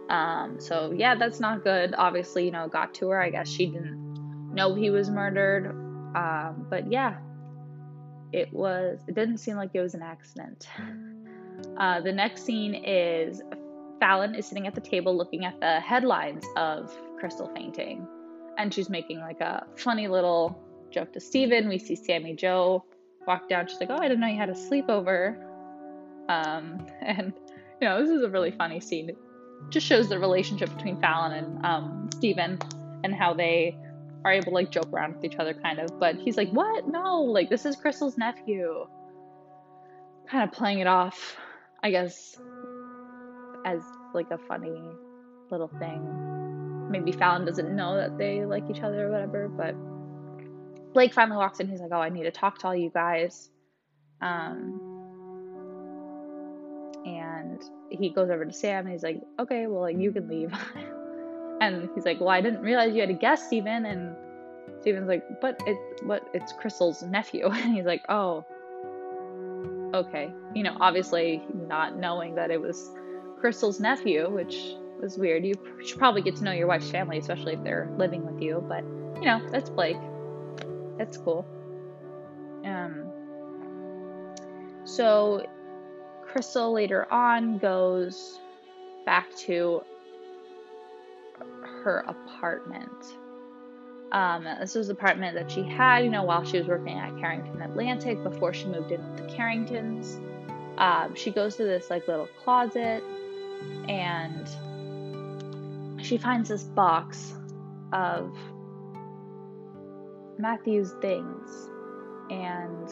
Um, 0.10 0.60
so 0.60 0.94
yeah, 0.96 1.16
that's 1.16 1.40
not 1.40 1.64
good. 1.64 1.96
Obviously, 1.98 2.46
you 2.46 2.52
know, 2.52 2.68
got 2.68 2.94
to 2.96 3.10
her. 3.10 3.22
I 3.22 3.30
guess 3.30 3.50
she 3.50 3.68
didn't 3.68 4.54
know 4.54 4.74
he 4.74 4.90
was 4.90 5.10
murdered. 5.10 5.68
Um, 6.16 6.68
but 6.70 6.92
yeah, 6.92 7.18
it 8.32 8.52
was, 8.54 9.00
it 9.08 9.16
didn't 9.16 9.38
seem 9.38 9.58
like 9.58 9.72
it 9.74 9.82
was 9.82 9.94
an 9.94 10.02
accident. 10.02 10.68
Uh, 11.78 12.02
the 12.02 12.12
next 12.12 12.44
scene 12.44 12.76
is 12.76 13.42
Fallon 14.00 14.36
is 14.36 14.46
sitting 14.46 14.68
at 14.68 14.76
the 14.76 14.82
table 14.82 15.16
looking 15.16 15.46
at 15.46 15.60
the 15.60 15.80
headlines 15.80 16.46
of 16.56 16.94
Crystal 17.20 17.52
fainting. 17.56 18.08
And 18.58 18.74
she's 18.74 18.90
making 18.90 19.20
like 19.20 19.42
a 19.42 19.66
funny 19.76 20.08
little 20.08 20.62
joke 20.92 21.14
to 21.14 21.20
Steven. 21.20 21.68
We 21.68 21.78
see 21.78 21.96
Sammy 21.96 22.36
Jo 22.36 22.86
walk 23.28 23.50
down. 23.50 23.68
She's 23.68 23.80
like, 23.80 23.90
Oh, 23.90 23.98
I 23.98 24.08
didn't 24.08 24.20
know 24.22 24.28
you 24.28 24.38
had 24.38 24.50
a 24.50 24.54
sleepover. 24.54 25.38
Um, 26.30 26.86
and, 27.02 27.34
you 27.82 27.88
know, 27.88 28.02
this 28.02 28.10
is 28.10 28.24
a 28.24 28.30
really 28.30 28.52
funny 28.52 28.80
scene. 28.80 29.12
Just 29.70 29.86
shows 29.86 30.10
the 30.10 30.20
relationship 30.20 30.74
between 30.76 31.00
Fallon 31.02 31.32
and 31.34 31.66
um, 31.66 32.10
Steven 32.16 32.60
and 33.04 33.14
how 33.14 33.34
they 33.34 33.78
are 34.24 34.32
able 34.32 34.46
to 34.46 34.52
like 34.52 34.72
joke 34.72 34.92
around 34.92 35.16
with 35.16 35.26
each 35.26 35.38
other, 35.38 35.54
kind 35.54 35.80
of. 35.80 36.00
But 36.00 36.16
he's 36.16 36.38
like, 36.38 36.50
What? 36.50 36.88
No, 36.88 37.22
like, 37.22 37.50
this 37.50 37.66
is 37.66 37.76
Crystal's 37.76 38.18
nephew. 38.18 38.88
Kind 40.28 40.44
of 40.44 40.56
playing 40.56 40.80
it 40.80 40.88
off, 40.88 41.38
I 41.84 41.92
guess, 41.92 42.36
as 43.66 43.82
like 44.14 44.32
a 44.32 44.38
funny 44.38 44.82
little 45.52 45.68
thing. 45.80 46.90
Maybe 46.90 47.12
Fallon 47.12 47.46
doesn't 47.46 47.76
know 47.76 47.96
that 47.98 48.18
they 48.18 48.46
like 48.46 48.64
each 48.70 48.82
other 48.82 49.08
or 49.08 49.12
whatever, 49.12 49.48
but 49.50 49.76
Blake 50.94 51.14
finally 51.14 51.38
walks 51.38 51.60
in. 51.60 51.68
He's 51.68 51.82
like, 51.82 51.92
"Oh, 51.92 52.00
I 52.00 52.10
need 52.10 52.24
to 52.24 52.32
talk 52.32 52.60
to 52.60 52.68
all 52.68 52.76
you 52.76 52.90
guys," 52.90 53.50
um, 54.22 54.85
and 57.06 57.64
he 57.90 58.10
goes 58.10 58.30
over 58.30 58.46
to 58.46 58.52
Sam 58.52 58.86
and 58.86 58.92
he's 58.92 59.04
like, 59.04 59.22
"Okay, 59.40 59.68
well, 59.68 59.82
like 59.82 59.98
you 59.98 60.12
can 60.12 60.28
leave." 60.28 60.52
and 61.62 61.88
he's 61.94 62.06
like, 62.06 62.20
"Well, 62.20 62.30
I 62.30 62.42
didn't 62.42 62.62
realize 62.62 62.94
you 62.94 63.02
had 63.02 63.12
a 63.12 63.14
guest, 63.14 63.48
Steven." 63.48 63.86
And 63.86 64.16
Steven's 64.82 65.08
like, 65.08 65.24
"But 65.40 65.62
it, 65.68 65.78
but 66.04 66.28
it's 66.34 66.52
Crystal's 66.54 67.04
nephew." 67.04 67.48
And 67.52 67.76
he's 67.76 67.86
like, 67.86 68.04
"Oh, 68.10 68.44
okay." 69.94 70.32
You 70.54 70.64
know, 70.64 70.76
obviously 70.80 71.44
not 71.54 71.98
knowing 71.98 72.36
that 72.36 72.50
it 72.50 72.60
was 72.60 72.92
Crystal's 73.40 73.80
nephew, 73.80 74.30
which 74.30 74.76
was 75.00 75.18
weird. 75.18 75.46
You 75.46 75.54
should 75.86 76.00
probably 76.00 76.24
get 76.24 76.36
to 76.38 76.44
know 76.44 76.52
your 76.52 76.68
wife's 76.68 76.90
family, 76.90 77.20
especially 77.20 77.54
if 77.54 77.64
they're 77.64 77.94
living 77.98 78.26
with 78.26 78.42
you. 78.42 78.66
But 78.68 78.84
you 79.22 79.28
know, 79.28 79.48
that's 79.52 79.70
Blake. 79.70 79.98
That's 80.98 81.18
cool. 81.18 81.46
Um. 82.66 83.12
So, 84.86 85.46
Crystal 86.36 86.74
later 86.74 87.10
on 87.14 87.60
goes 87.60 88.42
back 89.06 89.34
to 89.38 89.82
her 91.64 92.04
apartment. 92.10 92.92
Um, 94.12 94.44
this 94.60 94.76
was 94.76 94.88
the 94.88 94.94
apartment 94.94 95.34
that 95.36 95.50
she 95.50 95.64
had, 95.64 96.04
you 96.04 96.10
know, 96.10 96.24
while 96.24 96.44
she 96.44 96.58
was 96.58 96.68
working 96.68 97.00
at 97.00 97.18
Carrington 97.20 97.62
Atlantic 97.62 98.22
before 98.22 98.54
she 98.54 98.66
moved 98.66 98.92
in 98.92 99.02
with 99.14 99.26
the 99.26 99.34
Carringtons. 99.34 100.20
Um, 100.78 101.16
she 101.16 101.32
goes 101.32 101.56
to 101.56 101.64
this 101.64 101.90
like 101.90 102.06
little 102.06 102.28
closet 102.44 103.02
and 103.88 104.46
she 106.04 106.18
finds 106.18 106.50
this 106.50 106.64
box 106.64 107.34
of 107.94 108.36
Matthew's 110.38 110.92
things. 111.02 111.70
And, 112.30 112.90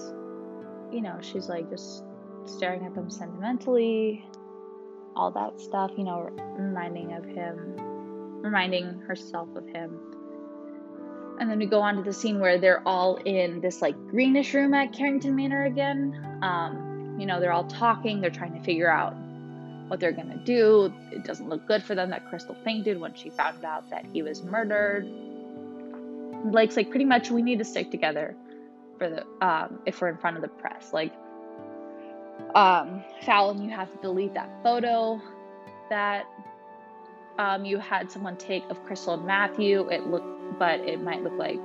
you 0.93 1.01
know, 1.01 1.17
she's 1.19 1.49
like 1.49 1.69
just 1.69 2.05
staring 2.45 2.85
at 2.85 2.95
them 2.95 3.09
sentimentally, 3.09 4.25
all 5.15 5.31
that 5.31 5.59
stuff, 5.59 5.91
you 5.97 6.03
know, 6.03 6.29
reminding 6.57 7.13
of 7.13 7.25
him, 7.25 8.41
reminding 8.41 8.99
herself 9.01 9.49
of 9.55 9.67
him. 9.67 9.99
And 11.39 11.49
then 11.49 11.57
we 11.57 11.65
go 11.65 11.81
on 11.81 11.95
to 11.95 12.03
the 12.03 12.13
scene 12.13 12.39
where 12.39 12.57
they're 12.57 12.87
all 12.87 13.15
in 13.17 13.59
this 13.59 13.81
like 13.81 13.95
greenish 14.09 14.53
room 14.53 14.73
at 14.73 14.93
Carrington 14.93 15.35
Manor 15.35 15.65
again. 15.65 16.39
Um, 16.41 17.17
you 17.19 17.25
know, 17.25 17.39
they're 17.39 17.51
all 17.51 17.65
talking, 17.65 18.21
they're 18.21 18.29
trying 18.29 18.53
to 18.53 18.63
figure 18.63 18.89
out 18.89 19.15
what 19.87 19.99
they're 19.99 20.11
gonna 20.11 20.41
do. 20.43 20.93
It 21.11 21.23
doesn't 21.23 21.49
look 21.49 21.67
good 21.67 21.83
for 21.83 21.95
them 21.95 22.09
that 22.11 22.27
Crystal 22.29 22.55
fainted 22.63 22.99
when 22.99 23.13
she 23.13 23.29
found 23.29 23.63
out 23.65 23.89
that 23.89 24.05
he 24.11 24.21
was 24.21 24.43
murdered. 24.43 25.07
Blake's 26.45 26.75
like, 26.75 26.89
pretty 26.89 27.05
much, 27.05 27.31
we 27.31 27.41
need 27.41 27.59
to 27.59 27.65
stick 27.65 27.89
together 27.91 28.35
for 28.97 29.09
the 29.09 29.45
um, 29.45 29.79
if 29.85 30.01
we're 30.01 30.09
in 30.09 30.17
front 30.17 30.35
of 30.35 30.41
the 30.41 30.49
press. 30.49 30.91
Like, 30.93 31.12
um, 32.55 33.03
Fallon, 33.25 33.63
you 33.63 33.69
have 33.69 33.91
to 33.91 33.97
delete 33.97 34.33
that 34.33 34.49
photo 34.63 35.21
that 35.89 36.25
um, 37.39 37.65
you 37.65 37.79
had 37.79 38.11
someone 38.11 38.37
take 38.37 38.63
of 38.69 38.83
Crystal 38.85 39.15
and 39.15 39.25
Matthew. 39.25 39.87
It 39.89 40.03
but 40.59 40.79
it 40.81 41.01
might 41.01 41.23
look 41.23 41.33
like 41.33 41.59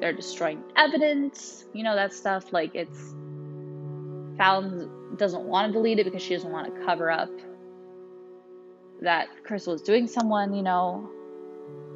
they're 0.00 0.12
destroying 0.12 0.62
evidence. 0.76 1.64
You 1.72 1.82
know 1.82 1.96
that 1.96 2.12
stuff. 2.12 2.52
Like 2.52 2.74
it's 2.74 3.14
Fallon 4.36 5.16
doesn't 5.16 5.44
want 5.44 5.68
to 5.68 5.72
delete 5.72 5.98
it 5.98 6.04
because 6.04 6.22
she 6.22 6.34
doesn't 6.34 6.50
want 6.50 6.72
to 6.72 6.84
cover 6.84 7.10
up 7.10 7.30
that 9.00 9.28
Crystal 9.44 9.72
was 9.72 9.82
doing 9.82 10.06
someone. 10.06 10.54
You 10.54 10.62
know 10.62 11.10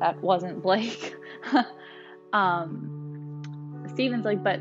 that 0.01 0.21
wasn't 0.21 0.63
Blake. 0.63 1.15
um, 2.33 3.43
Steven's 3.95 4.25
like, 4.25 4.43
but 4.43 4.61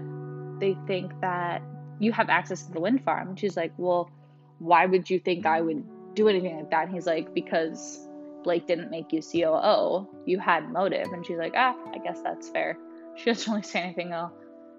they 0.59 0.75
think 0.87 1.11
that 1.21 1.61
you 1.99 2.11
have 2.11 2.29
access 2.29 2.63
to 2.63 2.71
the 2.71 2.79
wind 2.79 3.03
farm. 3.03 3.29
And 3.29 3.39
she's 3.39 3.57
like, 3.57 3.73
well, 3.77 4.11
why 4.59 4.85
would 4.85 5.09
you 5.09 5.19
think 5.19 5.45
I 5.45 5.61
would 5.61 5.83
do 6.15 6.27
anything 6.27 6.55
like 6.55 6.71
that? 6.71 6.85
And 6.85 6.93
he's 6.93 7.05
like, 7.05 7.33
because 7.33 8.07
Blake 8.43 8.67
didn't 8.67 8.91
make 8.91 9.11
you 9.11 9.21
COO. 9.21 10.07
You 10.25 10.39
had 10.39 10.71
motive. 10.71 11.07
And 11.11 11.25
she's 11.25 11.37
like, 11.37 11.53
ah, 11.55 11.75
I 11.93 11.97
guess 11.99 12.21
that's 12.21 12.49
fair. 12.49 12.77
She 13.15 13.25
doesn't 13.25 13.51
really 13.51 13.63
say 13.63 13.81
anything 13.81 14.11
else 14.11 14.33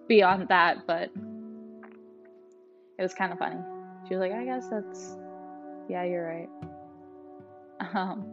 beyond 0.07 0.49
that, 0.49 0.87
but 0.87 1.11
it 2.99 3.03
was 3.03 3.15
kind 3.15 3.33
of 3.33 3.39
funny. 3.39 3.61
She 4.07 4.15
was 4.15 4.21
like, 4.21 4.33
I 4.33 4.45
guess 4.45 4.69
that's, 4.69 5.17
yeah, 5.89 6.05
you're 6.05 6.27
right. 6.27 6.49
Um, 7.95 8.25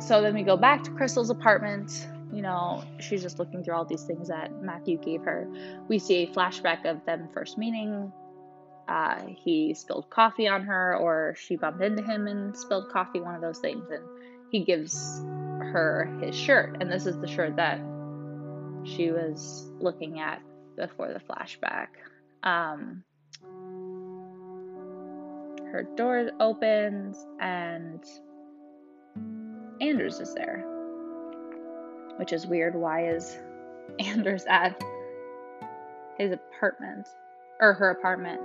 so 0.00 0.20
then 0.20 0.34
we 0.34 0.42
go 0.42 0.56
back 0.56 0.82
to 0.84 0.90
Crystal's 0.90 1.30
apartment 1.30 2.06
you 2.32 2.42
know, 2.42 2.82
she's 2.98 3.22
just 3.22 3.38
looking 3.38 3.62
through 3.62 3.74
all 3.74 3.84
these 3.84 4.02
things 4.02 4.28
that 4.28 4.62
Matthew 4.62 4.98
gave 4.98 5.22
her. 5.22 5.48
We 5.88 5.98
see 5.98 6.24
a 6.24 6.26
flashback 6.26 6.84
of 6.84 7.04
them 7.06 7.28
first 7.32 7.56
meeting. 7.56 8.12
Uh, 8.88 9.22
he 9.26 9.74
spilled 9.74 10.10
coffee 10.10 10.48
on 10.48 10.62
her, 10.62 10.96
or 10.96 11.34
she 11.38 11.56
bumped 11.56 11.82
into 11.82 12.02
him 12.02 12.26
and 12.26 12.56
spilled 12.56 12.90
coffee, 12.90 13.20
one 13.20 13.34
of 13.34 13.40
those 13.40 13.58
things. 13.58 13.88
And 13.90 14.04
he 14.50 14.64
gives 14.64 15.20
her 15.60 16.18
his 16.20 16.36
shirt. 16.36 16.76
And 16.80 16.90
this 16.90 17.06
is 17.06 17.18
the 17.18 17.26
shirt 17.26 17.56
that 17.56 17.80
she 18.84 19.10
was 19.10 19.68
looking 19.80 20.20
at 20.20 20.40
before 20.76 21.12
the 21.12 21.20
flashback. 21.20 21.88
Um, 22.42 23.02
her 25.72 25.88
door 25.96 26.30
opens, 26.38 27.24
and 27.40 28.04
Anders 29.80 30.20
is 30.20 30.32
there 30.34 30.75
which 32.16 32.32
is 32.32 32.46
weird. 32.46 32.74
Why 32.74 33.08
is 33.08 33.38
Anders 33.98 34.44
at 34.48 34.82
his 36.18 36.32
apartment 36.32 37.08
or 37.60 37.74
her 37.74 37.90
apartment? 37.90 38.40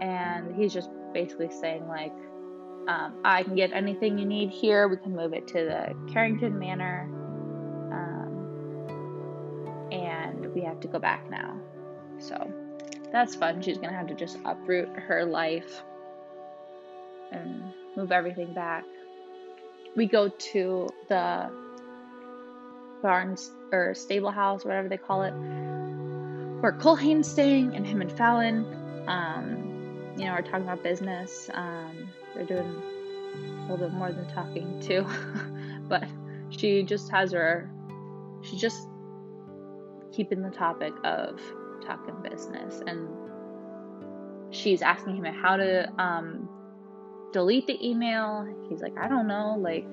And 0.00 0.54
he's 0.54 0.72
just 0.72 0.90
basically 1.12 1.50
saying, 1.50 1.88
like, 1.88 2.12
um, 2.88 3.20
I 3.24 3.42
can 3.42 3.54
get 3.54 3.72
anything 3.72 4.18
you 4.18 4.24
need 4.24 4.50
here. 4.50 4.88
We 4.88 4.96
can 4.96 5.14
move 5.14 5.34
it 5.34 5.46
to 5.48 5.54
the 5.54 5.94
Carrington 6.12 6.58
Manor. 6.58 7.08
Um, 7.92 8.28
and 9.92 10.54
we 10.54 10.62
have 10.62 10.80
to 10.80 10.88
go 10.88 10.98
back 10.98 11.28
now. 11.30 11.54
So 12.18 12.50
that's 13.12 13.34
fun. 13.34 13.60
She's 13.62 13.76
going 13.76 13.90
to 13.90 13.96
have 13.96 14.06
to 14.08 14.14
just 14.14 14.38
uproot 14.44 14.88
her 14.88 15.24
life 15.24 15.82
and 17.30 17.62
move 17.96 18.12
everything 18.12 18.54
back. 18.54 18.84
We 19.96 20.06
go 20.06 20.28
to 20.28 20.88
the 21.08 21.50
barns 23.02 23.50
or 23.72 23.94
stable 23.94 24.30
house, 24.30 24.64
whatever 24.64 24.88
they 24.88 24.96
call 24.96 25.22
it, 25.22 25.32
where 26.60 26.72
Culhane's 26.72 27.28
staying 27.28 27.74
and 27.74 27.86
him 27.86 28.00
and 28.00 28.10
Fallon, 28.10 28.64
um, 29.06 30.14
you 30.16 30.24
know, 30.24 30.32
are 30.32 30.42
talking 30.42 30.62
about 30.62 30.82
business. 30.82 31.48
Um, 31.54 32.08
they're 32.34 32.44
doing 32.44 32.82
a 33.36 33.70
little 33.70 33.88
bit 33.88 33.92
more 33.92 34.12
than 34.12 34.26
talking 34.28 34.80
too, 34.80 35.06
but 35.88 36.04
she 36.50 36.82
just 36.82 37.10
has 37.10 37.32
her, 37.32 37.70
she's 38.42 38.60
just 38.60 38.88
keeping 40.12 40.42
the 40.42 40.50
topic 40.50 40.92
of 41.04 41.40
talking 41.84 42.14
business. 42.28 42.82
And 42.86 43.08
she's 44.50 44.82
asking 44.82 45.16
him 45.16 45.24
how 45.24 45.56
to 45.56 45.90
um, 46.00 46.48
delete 47.32 47.66
the 47.66 47.86
email. 47.86 48.46
He's 48.68 48.80
like, 48.80 48.96
I 48.98 49.08
don't 49.08 49.28
know, 49.28 49.56
like 49.58 49.84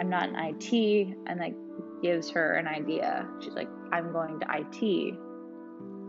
I'm 0.00 0.08
not 0.08 0.28
in 0.28 0.36
IT, 0.36 1.16
and 1.26 1.40
like 1.40 1.54
gives 2.02 2.30
her 2.30 2.54
an 2.54 2.66
idea. 2.66 3.26
She's 3.40 3.54
like, 3.54 3.68
I'm 3.92 4.12
going 4.12 4.40
to 4.40 4.46
IT. 4.50 5.14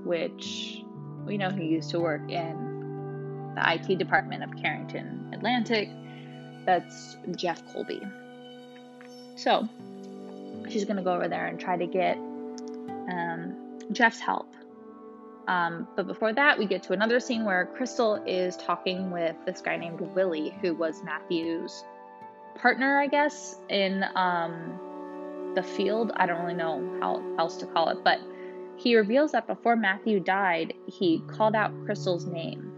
which 0.06 0.84
we 1.26 1.38
know 1.38 1.50
he 1.50 1.66
used 1.66 1.90
to 1.92 2.00
work 2.00 2.30
in 2.30 3.54
the 3.56 3.74
IT 3.74 3.98
department 3.98 4.44
of 4.44 4.56
Carrington 4.62 5.32
Atlantic. 5.34 5.90
That's 6.66 7.18
Jeff 7.36 7.62
Colby. 7.74 8.02
So 9.36 9.68
she's 10.70 10.86
going 10.86 10.98
to 10.98 11.04
go 11.04 11.14
over 11.14 11.28
there 11.28 11.48
and 11.48 11.60
try 11.60 11.78
to 11.78 11.86
get 11.86 12.18
um, 12.18 13.80
Jeff's 13.92 14.20
help. 14.20 14.48
Um, 15.48 15.88
but 15.96 16.06
before 16.06 16.32
that, 16.34 16.60
we 16.60 16.66
get 16.66 16.84
to 16.84 16.94
another 16.94 17.20
scene 17.20 17.44
where 17.44 17.66
Crystal 17.76 18.16
is 18.28 18.56
talking 18.58 19.10
with 19.10 19.36
this 19.46 19.62
guy 19.62 19.78
named 19.78 20.00
Willie, 20.00 20.54
who 20.62 20.76
was 20.76 21.04
Matthew's 21.04 21.84
partner, 22.56 23.00
I 23.00 23.08
guess, 23.08 23.56
in 23.70 24.06
um, 24.16 24.80
the 25.56 25.64
field. 25.64 26.12
I 26.16 26.26
don't 26.26 26.42
really 26.42 26.54
know 26.54 26.98
how 27.02 27.24
else 27.38 27.58
to 27.58 27.66
call 27.66 27.90
it, 27.90 27.98
but 28.04 28.20
he 28.78 28.96
reveals 28.96 29.34
that 29.34 29.48
before 29.48 29.76
Matthew 29.76 30.20
died, 30.20 30.74
he 30.88 31.22
called 31.28 31.56
out 31.56 31.74
Crystal's 31.86 32.26
name, 32.26 32.72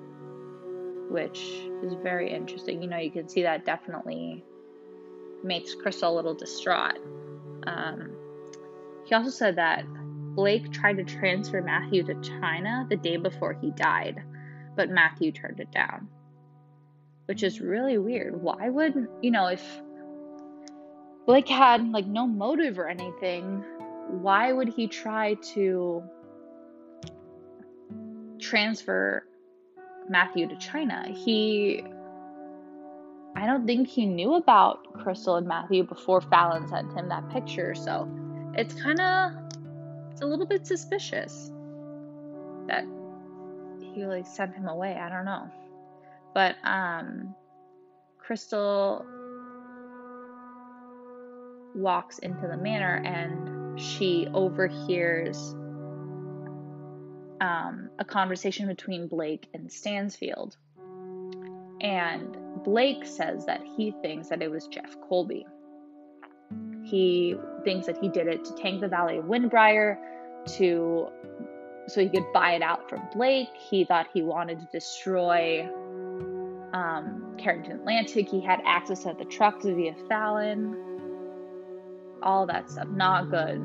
which 1.09 1.39
is 1.83 1.93
very 2.01 2.33
interesting. 2.33 2.81
You 2.81 2.89
know, 2.89 2.97
you 2.97 3.11
can 3.11 3.29
see 3.29 3.43
that 3.43 3.65
definitely 3.65 4.43
makes 5.43 5.75
Crystal 5.75 6.13
a 6.13 6.15
little 6.15 6.33
distraught. 6.33 6.97
Um, 7.67 8.11
he 9.05 9.13
also 9.13 9.29
said 9.29 9.57
that 9.57 9.85
Blake 10.35 10.71
tried 10.71 10.97
to 10.97 11.03
transfer 11.03 11.61
Matthew 11.61 12.03
to 12.03 12.15
China 12.21 12.87
the 12.89 12.95
day 12.95 13.17
before 13.17 13.53
he 13.53 13.71
died, 13.71 14.23
but 14.75 14.89
Matthew 14.89 15.31
turned 15.31 15.59
it 15.59 15.71
down, 15.71 16.07
which 17.25 17.43
is 17.43 17.59
really 17.59 17.97
weird. 17.97 18.41
Why 18.41 18.69
would, 18.69 19.07
you 19.21 19.31
know, 19.31 19.47
if 19.47 19.81
Blake 21.25 21.47
had 21.47 21.87
like 21.91 22.07
no 22.07 22.27
motive 22.27 22.79
or 22.79 22.87
anything, 22.87 23.63
why 24.09 24.51
would 24.51 24.69
he 24.69 24.87
try 24.87 25.35
to 25.53 26.03
transfer 28.39 29.25
Matthew 30.09 30.47
to 30.47 30.55
China? 30.57 31.05
He 31.07 31.83
I 33.35 33.45
don't 33.45 33.65
think 33.65 33.87
he 33.87 34.05
knew 34.05 34.35
about 34.35 34.93
Crystal 34.93 35.37
and 35.37 35.47
Matthew 35.47 35.83
before 35.83 36.21
Fallon 36.21 36.67
sent 36.67 36.91
him 36.93 37.07
that 37.09 37.29
picture, 37.29 37.73
so 37.75 38.09
it's 38.55 38.73
kind 38.73 38.99
of 38.99 39.31
it's 40.11 40.21
a 40.21 40.25
little 40.25 40.45
bit 40.45 40.67
suspicious 40.67 41.51
that 42.67 42.85
he 43.79 44.05
like 44.05 44.27
sent 44.27 44.53
him 44.53 44.67
away. 44.67 44.95
I 44.95 45.09
don't 45.09 45.25
know. 45.25 45.49
But 46.33 46.55
um 46.63 47.33
Crystal 48.17 49.05
walks 51.75 52.19
into 52.19 52.47
the 52.47 52.57
manor 52.57 53.01
and 53.05 53.79
she 53.79 54.27
overhears 54.33 55.55
um, 57.41 57.89
a 57.97 58.05
conversation 58.05 58.67
between 58.67 59.07
Blake 59.07 59.47
and 59.53 59.71
Stansfield. 59.71 60.57
And 61.81 62.37
Blake 62.63 63.05
says 63.05 63.45
that 63.47 63.61
he 63.75 63.93
thinks 64.01 64.29
that 64.29 64.41
it 64.41 64.51
was 64.51 64.67
Jeff 64.67 64.95
Colby. 65.09 65.47
He 66.83 67.35
thinks 67.63 67.87
that 67.87 67.97
he 67.97 68.09
did 68.09 68.27
it 68.27 68.45
to 68.45 68.53
tank 68.55 68.81
the 68.81 68.87
Valley 68.87 69.17
of 69.17 69.25
Windbriar 69.25 69.97
to 70.57 71.07
so 71.87 72.01
he 72.01 72.09
could 72.09 72.31
buy 72.33 72.53
it 72.53 72.61
out 72.61 72.87
from 72.89 73.01
Blake. 73.13 73.49
He 73.55 73.85
thought 73.85 74.07
he 74.13 74.21
wanted 74.21 74.59
to 74.59 74.67
destroy 74.71 75.67
um, 76.73 77.35
Carrington 77.39 77.73
Atlantic. 77.73 78.29
He 78.29 78.41
had 78.41 78.61
access 78.65 79.03
to 79.03 79.15
the 79.17 79.25
trucks 79.25 79.65
via 79.65 79.95
Fallon 80.07 80.90
all 82.23 82.45
that 82.47 82.69
stuff. 82.69 82.87
Not 82.89 83.29
good. 83.29 83.57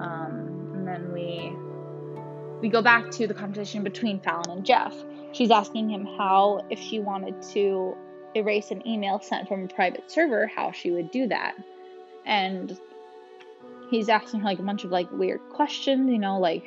Um, 0.00 0.72
and 0.74 0.86
then 0.86 1.12
we 1.12 1.52
we 2.60 2.68
go 2.68 2.82
back 2.82 3.10
to 3.12 3.26
the 3.26 3.34
conversation 3.34 3.84
between 3.84 4.20
Fallon 4.20 4.50
and 4.50 4.64
Jeff. 4.64 4.94
She's 5.32 5.50
asking 5.50 5.90
him 5.90 6.06
how, 6.16 6.64
if 6.70 6.80
she 6.80 6.98
wanted 6.98 7.40
to 7.52 7.96
erase 8.34 8.70
an 8.70 8.86
email 8.86 9.20
sent 9.20 9.46
from 9.48 9.64
a 9.64 9.68
private 9.68 10.10
server, 10.10 10.46
how 10.46 10.72
she 10.72 10.90
would 10.90 11.10
do 11.10 11.28
that. 11.28 11.54
And 12.26 12.78
he's 13.90 14.08
asking 14.08 14.40
her 14.40 14.46
like 14.46 14.58
a 14.58 14.62
bunch 14.62 14.84
of 14.84 14.90
like 14.90 15.10
weird 15.12 15.40
questions, 15.50 16.10
you 16.10 16.18
know, 16.18 16.38
like 16.38 16.64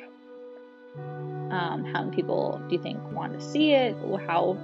um, 0.96 1.84
how 1.84 2.02
many 2.04 2.16
people 2.16 2.60
do 2.68 2.76
you 2.76 2.82
think 2.82 2.98
want 3.12 3.38
to 3.38 3.40
see 3.40 3.72
it? 3.72 3.96
How 4.26 4.56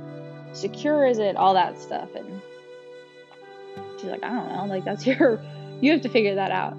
secure 0.53 1.07
is 1.07 1.19
it? 1.19 1.37
All 1.37 1.55
that 1.55 1.81
stuff. 1.81 2.09
And 2.15 2.41
she's 3.97 4.11
like, 4.11 4.25
I 4.25 4.31
don't 4.31 4.53
know, 4.53 4.67
like 4.67 4.85
that's 4.85 5.07
your 5.07 5.41
you 5.81 5.93
have 5.93 6.03
to 6.03 6.09
figure 6.09 6.35
that 6.35 6.51
out. 6.51 6.77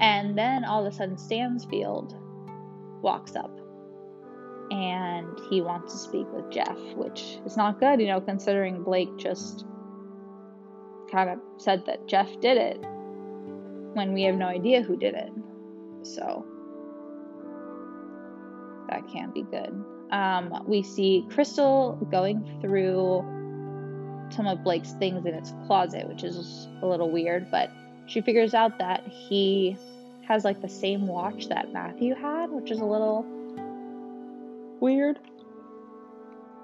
And 0.00 0.38
then 0.38 0.64
all 0.64 0.86
of 0.86 0.92
a 0.92 0.96
sudden, 0.96 1.18
Stansfield 1.18 2.14
walks 3.02 3.34
up 3.34 3.50
and 4.70 5.38
he 5.48 5.60
wants 5.60 5.92
to 5.92 5.98
speak 5.98 6.26
with 6.32 6.50
Jeff, 6.50 6.78
which 6.94 7.38
is 7.46 7.56
not 7.56 7.80
good, 7.80 8.00
you 8.00 8.06
know, 8.06 8.20
considering 8.20 8.82
Blake 8.82 9.16
just 9.16 9.64
kind 11.10 11.30
of 11.30 11.38
said 11.56 11.86
that 11.86 12.06
Jeff 12.06 12.28
did 12.40 12.58
it 12.58 12.78
when 13.94 14.12
we 14.12 14.22
have 14.24 14.36
no 14.36 14.46
idea 14.46 14.82
who 14.82 14.96
did 14.96 15.14
it. 15.14 15.32
So 16.02 16.44
that 18.88 19.08
can't 19.08 19.34
be 19.34 19.42
good. 19.42 19.84
Um, 20.10 20.64
we 20.66 20.82
see 20.82 21.26
Crystal 21.30 21.98
going 22.10 22.58
through 22.60 23.24
some 24.30 24.46
of 24.46 24.62
Blake's 24.62 24.92
things 24.92 25.24
in 25.24 25.34
its 25.34 25.52
closet, 25.66 26.06
which 26.08 26.24
is 26.24 26.68
a 26.82 26.86
little 26.86 27.10
weird, 27.10 27.50
but 27.50 27.70
she 28.08 28.22
figures 28.22 28.54
out 28.54 28.78
that 28.78 29.06
he 29.06 29.76
has 30.26 30.44
like 30.44 30.60
the 30.60 30.68
same 30.68 31.06
watch 31.06 31.48
that 31.48 31.72
Matthew 31.72 32.14
had, 32.14 32.50
which 32.50 32.70
is 32.70 32.80
a 32.80 32.84
little 32.84 33.24
weird. 34.80 35.18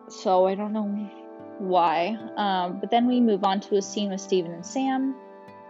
So 0.09 0.47
I 0.47 0.55
don't 0.55 0.73
know 0.73 0.89
why. 1.59 2.19
Um, 2.37 2.81
but 2.81 2.91
then 2.91 3.07
we 3.07 3.21
move 3.21 3.45
on 3.45 3.61
to 3.61 3.77
a 3.77 3.83
scene 3.83 4.11
with 4.11 4.21
Steven 4.21 4.53
and 4.53 4.65
Sam. 4.65 5.15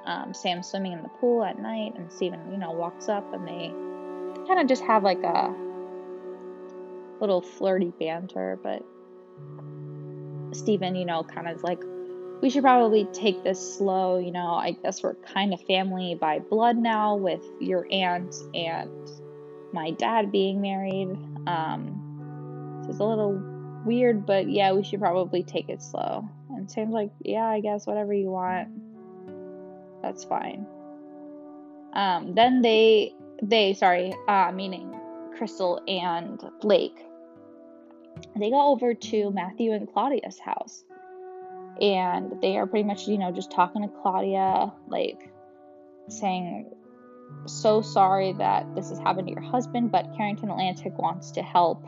Um, 0.06 0.32
Sam 0.32 0.62
swimming 0.62 0.92
in 0.92 1.02
the 1.02 1.08
pool 1.20 1.42
at 1.42 1.58
night, 1.58 1.94
and 1.96 2.12
Steven, 2.12 2.52
you 2.52 2.58
know, 2.58 2.70
walks 2.72 3.08
up 3.08 3.32
and 3.32 3.46
they 3.46 3.72
kind 4.46 4.60
of 4.60 4.68
just 4.68 4.82
have 4.82 5.02
like 5.02 5.22
a 5.22 5.54
little 7.20 7.40
flirty 7.40 7.92
banter. 7.98 8.58
But 8.62 8.84
Steven, 10.52 10.94
you 10.94 11.04
know, 11.04 11.24
kind 11.24 11.48
of 11.48 11.62
like 11.62 11.82
we 12.40 12.50
should 12.50 12.62
probably 12.62 13.04
take 13.12 13.42
this 13.42 13.76
slow. 13.76 14.18
You 14.18 14.32
know, 14.32 14.54
I 14.54 14.72
guess 14.82 15.02
we're 15.02 15.14
kind 15.14 15.52
of 15.54 15.60
family 15.62 16.14
by 16.14 16.40
blood 16.40 16.76
now 16.76 17.16
with 17.16 17.42
your 17.60 17.86
aunt 17.90 18.34
and 18.54 18.90
my 19.72 19.90
dad 19.92 20.30
being 20.30 20.60
married. 20.60 21.10
Um, 21.46 22.80
so 22.84 22.90
it's 22.90 23.00
a 23.00 23.04
little 23.04 23.42
weird, 23.84 24.26
but 24.26 24.48
yeah, 24.48 24.72
we 24.72 24.84
should 24.84 25.00
probably 25.00 25.42
take 25.42 25.68
it 25.68 25.82
slow. 25.82 26.28
And 26.50 26.70
Sam's 26.70 26.92
like, 26.92 27.10
yeah, 27.20 27.46
I 27.46 27.60
guess 27.60 27.86
whatever 27.86 28.14
you 28.14 28.30
want, 28.30 28.68
that's 30.02 30.24
fine. 30.24 30.66
Um, 31.92 32.34
then 32.34 32.62
they, 32.62 33.14
they, 33.42 33.74
sorry, 33.74 34.14
uh, 34.28 34.52
meaning 34.52 34.94
Crystal 35.36 35.80
and 35.88 36.40
Blake, 36.60 36.98
they 38.36 38.50
go 38.50 38.72
over 38.72 38.94
to 38.94 39.30
Matthew 39.30 39.72
and 39.72 39.92
Claudia's 39.92 40.38
house 40.38 40.84
and 41.80 42.40
they 42.40 42.56
are 42.56 42.66
pretty 42.66 42.84
much, 42.84 43.06
you 43.06 43.18
know, 43.18 43.32
just 43.32 43.50
talking 43.50 43.82
to 43.82 43.88
Claudia, 44.02 44.72
like 44.88 45.30
saying, 46.08 46.70
So 47.46 47.82
sorry 47.82 48.32
that 48.34 48.74
this 48.74 48.90
has 48.90 48.98
happened 48.98 49.28
to 49.28 49.32
your 49.32 49.42
husband, 49.42 49.90
but 49.90 50.14
Carrington 50.16 50.50
Atlantic 50.50 50.96
wants 50.98 51.32
to 51.32 51.42
help 51.42 51.84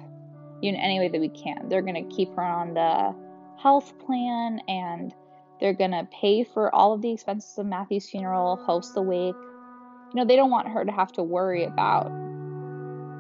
you 0.62 0.70
in 0.70 0.76
any 0.76 0.98
way 0.98 1.08
that 1.08 1.20
we 1.20 1.28
can. 1.28 1.68
They're 1.68 1.82
going 1.82 2.08
to 2.08 2.14
keep 2.14 2.34
her 2.34 2.42
on 2.42 2.74
the 2.74 3.14
health 3.62 3.98
plan 4.04 4.60
and 4.68 5.14
they're 5.60 5.74
going 5.74 5.92
to 5.92 6.06
pay 6.12 6.44
for 6.44 6.74
all 6.74 6.92
of 6.92 7.02
the 7.02 7.12
expenses 7.12 7.58
of 7.58 7.66
Matthew's 7.66 8.08
funeral, 8.08 8.56
host 8.56 8.94
the 8.94 9.02
wake. 9.02 9.34
You 9.34 10.20
know, 10.20 10.24
they 10.24 10.36
don't 10.36 10.50
want 10.50 10.68
her 10.68 10.84
to 10.84 10.92
have 10.92 11.12
to 11.12 11.22
worry 11.22 11.64
about 11.64 12.08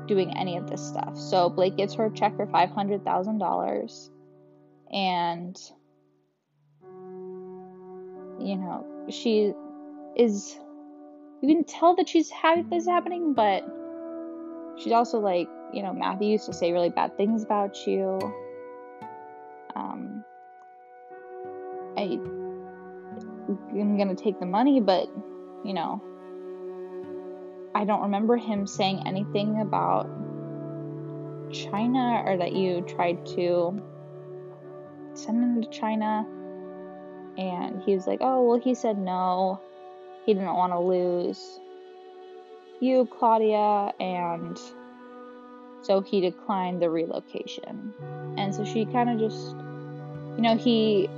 doing 0.06 0.36
any 0.36 0.56
of 0.56 0.68
this 0.68 0.86
stuff. 0.86 1.16
So 1.16 1.48
Blake 1.48 1.76
gives 1.76 1.94
her 1.94 2.06
a 2.06 2.10
check 2.12 2.36
for 2.36 2.46
$500,000 2.46 4.10
and 4.92 5.72
you 8.38 8.56
know, 8.56 8.86
she 9.10 9.52
is. 10.16 10.58
You 11.42 11.54
can 11.54 11.64
tell 11.64 11.94
that 11.96 12.08
she's 12.08 12.30
happy 12.30 12.62
this 12.62 12.84
is 12.84 12.88
happening, 12.88 13.34
but 13.34 13.62
she's 14.78 14.92
also 14.92 15.18
like, 15.18 15.48
you 15.72 15.82
know, 15.82 15.92
Matthew 15.92 16.28
used 16.28 16.46
to 16.46 16.52
say 16.52 16.72
really 16.72 16.90
bad 16.90 17.16
things 17.16 17.42
about 17.42 17.86
you. 17.86 18.18
Um, 19.74 20.24
I, 21.96 22.18
I'm 23.72 23.98
gonna 23.98 24.14
take 24.14 24.40
the 24.40 24.46
money, 24.46 24.80
but, 24.80 25.08
you 25.64 25.74
know, 25.74 26.02
I 27.74 27.84
don't 27.84 28.02
remember 28.02 28.38
him 28.38 28.66
saying 28.66 29.06
anything 29.06 29.60
about 29.60 30.08
China 31.52 32.22
or 32.24 32.38
that 32.38 32.52
you 32.52 32.80
tried 32.82 33.26
to 33.26 33.78
send 35.12 35.42
him 35.42 35.62
to 35.62 35.68
China. 35.68 36.26
And 37.38 37.82
he 37.82 37.94
was 37.94 38.06
like, 38.06 38.18
Oh, 38.22 38.42
well, 38.42 38.58
he 38.58 38.74
said 38.74 38.98
no. 38.98 39.60
He 40.24 40.34
didn't 40.34 40.54
want 40.54 40.72
to 40.72 40.80
lose 40.80 41.60
you, 42.80 43.06
Claudia. 43.06 43.92
And 44.00 44.58
So 45.82 46.00
he 46.00 46.20
declined 46.20 46.82
the 46.82 46.90
relocation. 46.90 47.92
And 48.36 48.54
so 48.54 48.64
she 48.64 48.86
kind 48.86 49.08
of 49.10 49.18
just, 49.18 49.54
you 50.36 50.42
know, 50.42 50.56
he, 50.56 51.08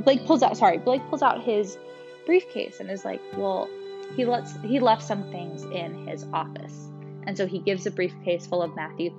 Blake 0.00 0.24
pulls 0.26 0.42
out, 0.42 0.56
sorry, 0.56 0.78
Blake 0.78 1.02
pulls 1.10 1.22
out 1.22 1.42
his 1.42 1.76
briefcase 2.26 2.80
and 2.80 2.90
is 2.90 3.04
like, 3.04 3.20
well, 3.36 3.68
he 4.16 4.24
lets, 4.24 4.54
he 4.62 4.78
left 4.80 5.02
some 5.02 5.30
things 5.30 5.64
in 5.64 6.06
his 6.06 6.24
office. 6.32 6.88
And 7.26 7.36
so 7.36 7.46
he 7.46 7.58
gives 7.58 7.86
a 7.86 7.90
briefcase 7.90 8.46
full 8.46 8.62
of 8.62 8.74
Matthew's 8.76 9.12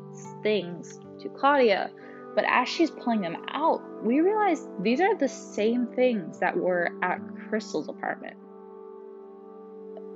things 0.43 0.99
to 1.21 1.29
Claudia. 1.29 1.91
But 2.35 2.45
as 2.47 2.69
she's 2.69 2.91
pulling 2.91 3.21
them 3.21 3.37
out, 3.49 3.81
we 4.05 4.21
realized 4.21 4.67
these 4.83 5.01
are 5.01 5.15
the 5.15 5.27
same 5.27 5.87
things 5.87 6.39
that 6.39 6.55
were 6.55 6.91
at 7.01 7.19
Crystal's 7.49 7.89
apartment. 7.89 8.37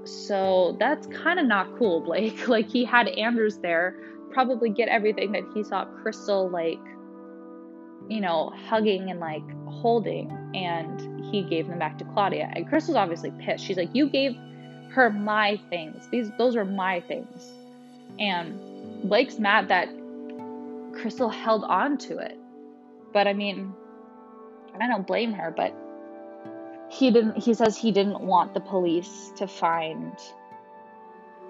So 0.06 0.78
that's 0.80 1.08
kind 1.08 1.39
of 1.39 1.47
not 1.47 1.75
cool, 1.78 1.99
Blake. 2.06 2.47
Like 2.47 2.69
he 2.69 2.86
had 2.86 3.08
Anders 3.08 3.58
there, 3.58 3.95
probably 4.32 4.69
get 4.69 4.89
everything 4.89 5.32
that 5.32 5.43
he 5.54 5.63
saw 5.63 5.86
Crystal 5.86 6.49
like, 6.49 6.80
you 8.08 8.21
know, 8.21 8.54
hugging 8.67 9.10
and 9.10 9.19
like 9.19 9.43
holding, 9.67 10.32
and 10.56 11.25
he 11.25 11.43
gave 11.43 11.67
them 11.67 11.80
back 11.80 11.97
to 11.97 12.06
Claudia. 12.06 12.52
And 12.54 12.67
Crystal's 12.67 12.97
obviously 12.97 13.32
pissed. 13.39 13.63
She's 13.63 13.78
like, 13.78 13.93
"You 13.93 14.10
gave 14.10 14.36
her 14.91 15.10
my 15.10 15.60
things. 15.69 16.08
These 16.12 16.32
those 16.38 16.56
are 16.56 16.65
my 16.65 17.02
things." 17.02 17.52
And 18.19 18.60
Blake's 19.04 19.39
mad 19.39 19.67
that 19.67 19.89
Crystal 20.93 21.30
held 21.30 21.63
on 21.63 21.97
to 21.99 22.17
it. 22.17 22.38
But 23.13 23.28
I 23.28 23.34
mean, 23.34 23.73
I 24.81 24.87
don't 24.87 25.05
blame 25.05 25.33
her, 25.33 25.51
but 25.55 25.73
he 26.89 27.11
didn't 27.11 27.37
he 27.37 27.53
says 27.53 27.77
he 27.77 27.91
didn't 27.91 28.19
want 28.19 28.53
the 28.53 28.59
police 28.59 29.31
to 29.37 29.47
find 29.47 30.17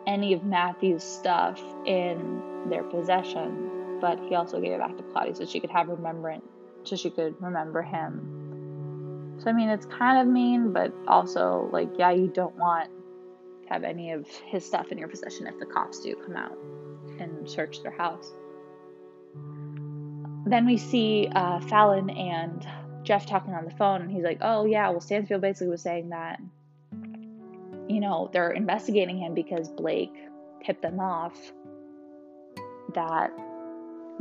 any 0.05 0.33
of 0.33 0.43
Matthew's 0.43 1.03
stuff 1.03 1.61
in 1.85 2.67
their 2.69 2.83
possession, 2.83 3.97
but 4.01 4.19
he 4.27 4.35
also 4.35 4.59
gave 4.59 4.73
it 4.73 4.79
back 4.79 4.97
to 4.97 5.03
Claudia 5.03 5.35
so 5.35 5.45
she 5.45 5.59
could 5.59 5.69
have 5.69 5.87
remembrance 5.87 6.43
so 6.83 6.95
she 6.95 7.09
could 7.09 7.35
remember 7.41 7.81
him. 7.81 9.37
So 9.39 9.49
I 9.49 9.53
mean 9.53 9.69
it's 9.69 9.85
kind 9.85 10.19
of 10.19 10.27
mean, 10.27 10.73
but 10.73 10.93
also 11.07 11.69
like 11.71 11.89
yeah, 11.97 12.11
you 12.11 12.27
don't 12.27 12.55
want 12.55 12.89
to 13.63 13.69
have 13.69 13.83
any 13.83 14.11
of 14.11 14.27
his 14.27 14.65
stuff 14.65 14.91
in 14.91 14.97
your 14.97 15.07
possession 15.07 15.47
if 15.47 15.57
the 15.59 15.65
cops 15.65 16.01
do 16.01 16.15
come 16.15 16.35
out 16.35 16.57
and 17.19 17.49
search 17.49 17.81
their 17.81 17.91
house. 17.91 18.33
Then 20.45 20.65
we 20.65 20.77
see 20.77 21.29
uh, 21.33 21.59
Fallon 21.61 22.09
and 22.09 22.67
Jeff 23.09 23.25
talking 23.25 23.55
on 23.55 23.65
the 23.65 23.71
phone, 23.71 24.03
and 24.03 24.11
he's 24.11 24.23
like, 24.23 24.37
"Oh 24.41 24.65
yeah, 24.65 24.87
well 24.91 24.99
Stansfield 24.99 25.41
basically 25.41 25.69
was 25.69 25.81
saying 25.81 26.09
that, 26.09 26.39
you 27.87 27.99
know, 27.99 28.29
they're 28.31 28.51
investigating 28.51 29.17
him 29.17 29.33
because 29.33 29.67
Blake 29.67 30.13
tipped 30.63 30.83
them 30.83 30.99
off 30.99 31.35
that 32.93 33.31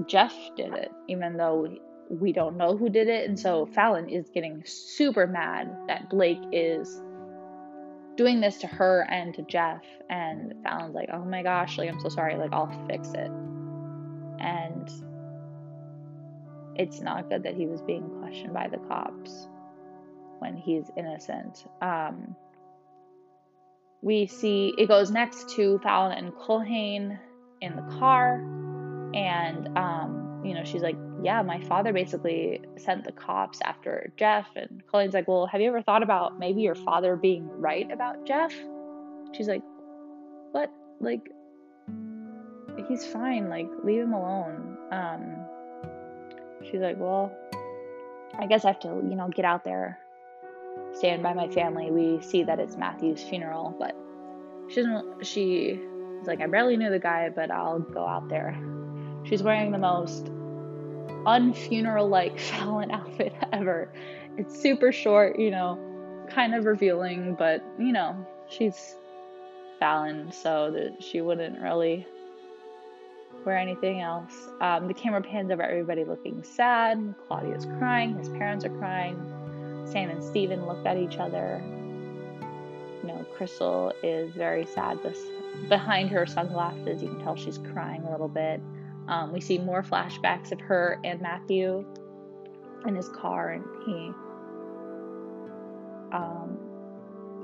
Jeff 0.06 0.34
did 0.56 0.72
it, 0.72 0.90
even 1.06 1.36
though 1.36 1.68
we 2.08 2.32
don't 2.32 2.56
know 2.56 2.78
who 2.78 2.88
did 2.88 3.08
it." 3.08 3.28
And 3.28 3.38
so 3.38 3.66
Fallon 3.66 4.08
is 4.08 4.30
getting 4.30 4.62
super 4.64 5.26
mad 5.26 5.68
that 5.88 6.08
Blake 6.08 6.40
is 6.50 7.02
doing 8.16 8.40
this 8.40 8.56
to 8.60 8.66
her 8.68 9.06
and 9.10 9.34
to 9.34 9.42
Jeff, 9.42 9.84
and 10.08 10.54
Fallon's 10.62 10.94
like, 10.94 11.10
"Oh 11.12 11.26
my 11.26 11.42
gosh, 11.42 11.76
like 11.76 11.90
I'm 11.90 12.00
so 12.00 12.08
sorry, 12.08 12.36
like 12.36 12.54
I'll 12.54 12.72
fix 12.88 13.12
it," 13.12 13.30
and 14.40 14.90
it's 16.78 17.00
not 17.00 17.28
good 17.28 17.42
that 17.42 17.54
he 17.54 17.66
was 17.66 17.82
being 17.82 18.08
questioned 18.20 18.54
by 18.54 18.68
the 18.68 18.78
cops 18.78 19.48
when 20.38 20.56
he's 20.56 20.90
innocent. 20.96 21.66
Um, 21.82 22.36
we 24.00 24.26
see 24.26 24.74
it 24.78 24.86
goes 24.86 25.10
next 25.10 25.50
to 25.56 25.80
Fallon 25.80 26.16
and 26.16 26.32
Culhane 26.32 27.18
in 27.60 27.74
the 27.74 27.82
car, 27.98 28.36
and 29.12 29.76
um, 29.76 30.42
you 30.44 30.54
know 30.54 30.62
she's 30.62 30.82
like, 30.82 30.96
"Yeah, 31.20 31.42
my 31.42 31.60
father 31.62 31.92
basically 31.92 32.60
sent 32.76 33.04
the 33.04 33.12
cops 33.12 33.58
after 33.64 34.12
Jeff." 34.16 34.46
And 34.54 34.82
Culhane's 34.86 35.14
like, 35.14 35.26
"Well, 35.26 35.46
have 35.46 35.60
you 35.60 35.68
ever 35.68 35.82
thought 35.82 36.04
about 36.04 36.38
maybe 36.38 36.62
your 36.62 36.76
father 36.76 37.16
being 37.16 37.48
right 37.60 37.90
about 37.90 38.24
Jeff?" 38.24 38.54
She's 39.32 39.48
like, 39.48 39.62
"What? 40.52 40.72
Like, 41.00 41.28
he's 42.88 43.04
fine. 43.04 43.48
Like, 43.48 43.68
leave 43.82 44.02
him 44.02 44.12
alone." 44.12 44.78
Um, 44.92 45.44
she's 46.64 46.80
like, 46.80 46.96
Well, 46.98 47.32
I 48.38 48.46
guess 48.46 48.64
I 48.64 48.68
have 48.68 48.80
to, 48.80 48.88
you 48.88 49.16
know, 49.16 49.28
get 49.28 49.44
out 49.44 49.64
there, 49.64 49.98
stand 50.92 51.22
by 51.22 51.32
my 51.32 51.48
family. 51.48 51.90
We 51.90 52.22
see 52.22 52.44
that 52.44 52.58
it's 52.58 52.76
Matthew's 52.76 53.22
funeral, 53.22 53.74
but 53.78 53.96
she 54.68 54.82
doesn't, 54.82 56.24
like, 56.24 56.40
I 56.40 56.46
barely 56.46 56.76
knew 56.76 56.90
the 56.90 56.98
guy, 56.98 57.30
but 57.30 57.50
I'll 57.50 57.80
go 57.80 58.06
out 58.06 58.28
there. 58.28 58.56
She's 59.24 59.42
wearing 59.42 59.72
the 59.72 59.78
most 59.78 60.26
unfuneral 61.26 62.08
like 62.08 62.38
Fallon 62.50 62.90
outfit 62.90 63.34
ever. 63.52 63.92
It's 64.36 64.60
super 64.60 64.92
short, 64.92 65.38
you 65.38 65.50
know, 65.50 65.78
kind 66.30 66.54
of 66.54 66.64
revealing, 66.64 67.34
but, 67.34 67.64
you 67.78 67.92
know, 67.92 68.26
she's 68.48 68.94
Fallon, 69.78 70.30
so 70.32 70.70
that 70.72 71.02
she 71.02 71.20
wouldn't 71.20 71.60
really 71.60 72.06
or 73.44 73.56
anything 73.56 74.00
else. 74.00 74.48
Um, 74.60 74.88
the 74.88 74.94
camera 74.94 75.22
pans 75.22 75.50
over 75.50 75.62
everybody 75.62 76.04
looking 76.04 76.42
sad. 76.42 77.14
Claudia's 77.26 77.66
crying. 77.78 78.16
His 78.18 78.28
parents 78.28 78.64
are 78.64 78.76
crying. 78.78 79.16
Sam 79.86 80.10
and 80.10 80.22
Steven 80.22 80.66
looked 80.66 80.86
at 80.86 80.96
each 80.96 81.16
other. 81.18 81.62
You 83.02 83.08
know, 83.08 83.26
Crystal 83.34 83.92
is 84.02 84.32
very 84.34 84.66
sad. 84.66 85.02
This 85.02 85.18
behind 85.68 86.10
her 86.10 86.26
sunglasses, 86.26 87.02
you 87.02 87.08
can 87.08 87.20
tell 87.20 87.36
she's 87.36 87.58
crying 87.58 88.02
a 88.02 88.10
little 88.10 88.28
bit. 88.28 88.60
Um, 89.08 89.32
we 89.32 89.40
see 89.40 89.58
more 89.58 89.82
flashbacks 89.82 90.52
of 90.52 90.60
her 90.60 91.00
and 91.04 91.20
Matthew 91.20 91.84
in 92.86 92.94
his 92.94 93.08
car, 93.08 93.50
and 93.52 93.64
he 93.86 94.12
um, 96.12 96.58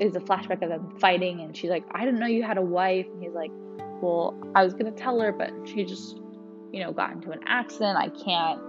is 0.00 0.14
a 0.14 0.20
flashback 0.20 0.62
of 0.62 0.68
them 0.68 0.98
fighting. 0.98 1.40
And 1.40 1.56
she's 1.56 1.70
like, 1.70 1.84
"I 1.92 2.04
didn't 2.04 2.20
know 2.20 2.26
you 2.26 2.42
had 2.42 2.58
a 2.58 2.62
wife." 2.62 3.06
And 3.06 3.22
he's 3.22 3.32
like, 3.32 3.50
well, 4.04 4.34
I 4.54 4.64
was 4.64 4.74
going 4.74 4.92
to 4.92 4.98
tell 4.98 5.18
her, 5.20 5.32
but 5.32 5.50
she 5.64 5.84
just, 5.84 6.18
you 6.72 6.80
know, 6.80 6.92
got 6.92 7.12
into 7.12 7.30
an 7.30 7.40
accident. 7.46 7.96
I 7.96 8.08
can't 8.08 8.60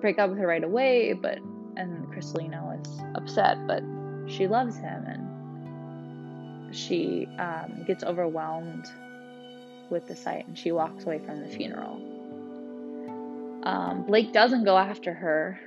break 0.00 0.18
up 0.18 0.30
with 0.30 0.38
her 0.38 0.46
right 0.46 0.64
away. 0.64 1.12
But, 1.12 1.38
and 1.76 2.10
Crystal, 2.10 2.42
you 2.42 2.48
know, 2.48 2.78
is 2.82 3.00
upset, 3.14 3.64
but 3.66 3.82
she 4.26 4.48
loves 4.48 4.76
him 4.76 5.04
and 5.06 6.74
she 6.74 7.28
um, 7.38 7.84
gets 7.86 8.02
overwhelmed 8.04 8.86
with 9.90 10.06
the 10.06 10.16
sight 10.16 10.46
and 10.46 10.58
she 10.58 10.72
walks 10.72 11.04
away 11.04 11.18
from 11.18 11.40
the 11.40 11.48
funeral. 11.48 11.96
Um, 13.62 14.04
Blake 14.06 14.32
doesn't 14.32 14.64
go 14.64 14.76
after 14.76 15.14
her, 15.14 15.60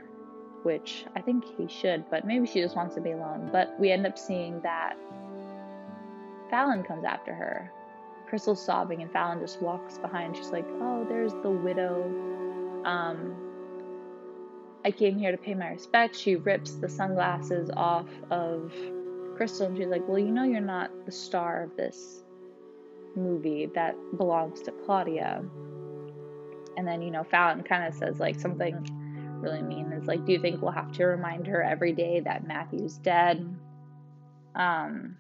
which 0.64 1.06
I 1.16 1.22
think 1.22 1.44
he 1.58 1.68
should, 1.68 2.06
but 2.12 2.26
maybe 2.26 2.46
she 2.46 2.62
just 2.62 2.76
wants 2.76 2.96
to 2.96 3.02
be 3.02 3.12
alone. 3.12 3.50
But 3.52 3.80
we 3.80 3.92
end 3.92 4.06
up 4.06 4.18
seeing 4.20 4.62
that 4.62 4.96
Fallon 6.52 6.84
comes 6.84 7.06
after 7.06 7.34
her. 7.34 7.72
Crystal's 8.28 8.64
sobbing, 8.64 9.02
and 9.02 9.12
Fallon 9.12 9.40
just 9.40 9.62
walks 9.62 9.98
behind. 9.98 10.38
She's 10.38 10.52
like, 10.52 10.68
"Oh, 10.80 11.06
there's 11.10 11.34
the 11.42 11.50
widow. 11.50 12.04
Um, 12.86 13.36
I 14.86 14.92
came 14.92 15.18
here 15.18 15.32
to 15.32 15.38
pay 15.38 15.54
my 15.54 15.70
respects." 15.70 16.20
She 16.20 16.36
rips 16.36 16.76
the 16.76 16.90
sunglasses 16.90 17.72
off 17.76 18.08
of 18.30 18.74
Crystal, 19.36 19.68
and 19.68 19.78
she's 19.78 19.88
like, 19.88 20.08
"Well, 20.08 20.20
you 20.20 20.32
know, 20.32 20.44
you're 20.44 20.62
not 20.62 20.92
the 21.06 21.12
star 21.12 21.64
of 21.64 21.76
this 21.76 22.24
movie. 23.16 23.66
That 23.74 23.96
belongs 24.18 24.62
to 24.64 24.72
Claudia." 24.72 25.44
And 26.78 26.88
then, 26.88 27.02
you 27.02 27.12
know, 27.12 27.24
Fallon 27.24 27.64
kind 27.64 27.86
of 27.86 27.94
says 27.94 28.20
like 28.20 28.40
something 28.40 28.76
really 29.42 29.62
mean. 29.62 29.92
Is 29.94 30.08
like, 30.08 30.26
"Do 30.26 30.32
you 30.32 30.40
think 30.40 30.62
we'll 30.62 30.72
have 30.72 30.92
to 30.94 31.06
remind 31.06 31.48
her 31.48 31.62
every 31.62 31.94
day 31.94 32.20
that 32.22 32.48
Matthew's 32.48 32.98
dead?" 32.98 33.56
Um, 34.56 35.18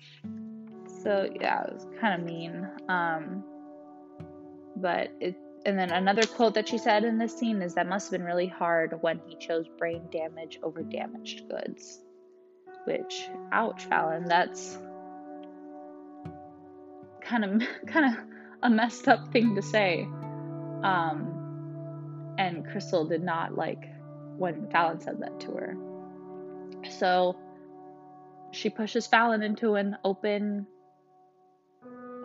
so 1.04 1.30
yeah, 1.40 1.64
it 1.64 1.74
was 1.74 1.88
kind 2.00 2.20
of 2.20 2.26
mean. 2.26 2.68
Um, 2.88 3.44
but 4.76 5.10
it, 5.20 5.36
and 5.66 5.78
then 5.78 5.92
another 5.92 6.26
quote 6.26 6.56
that 6.56 6.68
she 6.68 6.78
said 6.78 7.04
in 7.04 7.18
this 7.18 7.38
scene 7.38 7.62
is 7.62 7.76
that 7.76 7.88
must 7.88 8.12
have 8.12 8.20
been 8.20 8.26
really 8.26 8.48
hard 8.48 8.98
when 9.02 9.20
he 9.28 9.36
chose 9.36 9.68
brain 9.78 10.04
damage 10.12 10.60
over 10.64 10.82
damaged 10.82 11.44
goods. 11.50 12.00
Which, 12.86 13.30
ouch, 13.52 13.86
Fallon, 13.86 14.26
that's 14.26 14.78
kind 17.22 17.46
of 17.46 17.68
kind 17.88 18.16
of 18.16 18.24
a 18.64 18.70
messed 18.70 19.08
up 19.08 19.32
thing 19.32 19.56
to 19.56 19.62
say. 19.62 20.08
Um, 20.84 22.36
and 22.38 22.66
Crystal 22.66 23.06
did 23.06 23.24
not 23.24 23.56
like 23.56 23.84
when 24.38 24.68
Fallon 24.72 25.00
said 25.00 25.20
that 25.20 25.40
to 25.42 25.52
her. 25.52 25.78
So 26.90 27.38
she 28.52 28.70
pushes 28.70 29.06
Fallon 29.06 29.44
into 29.44 29.76
an 29.76 29.98
open 30.04 30.66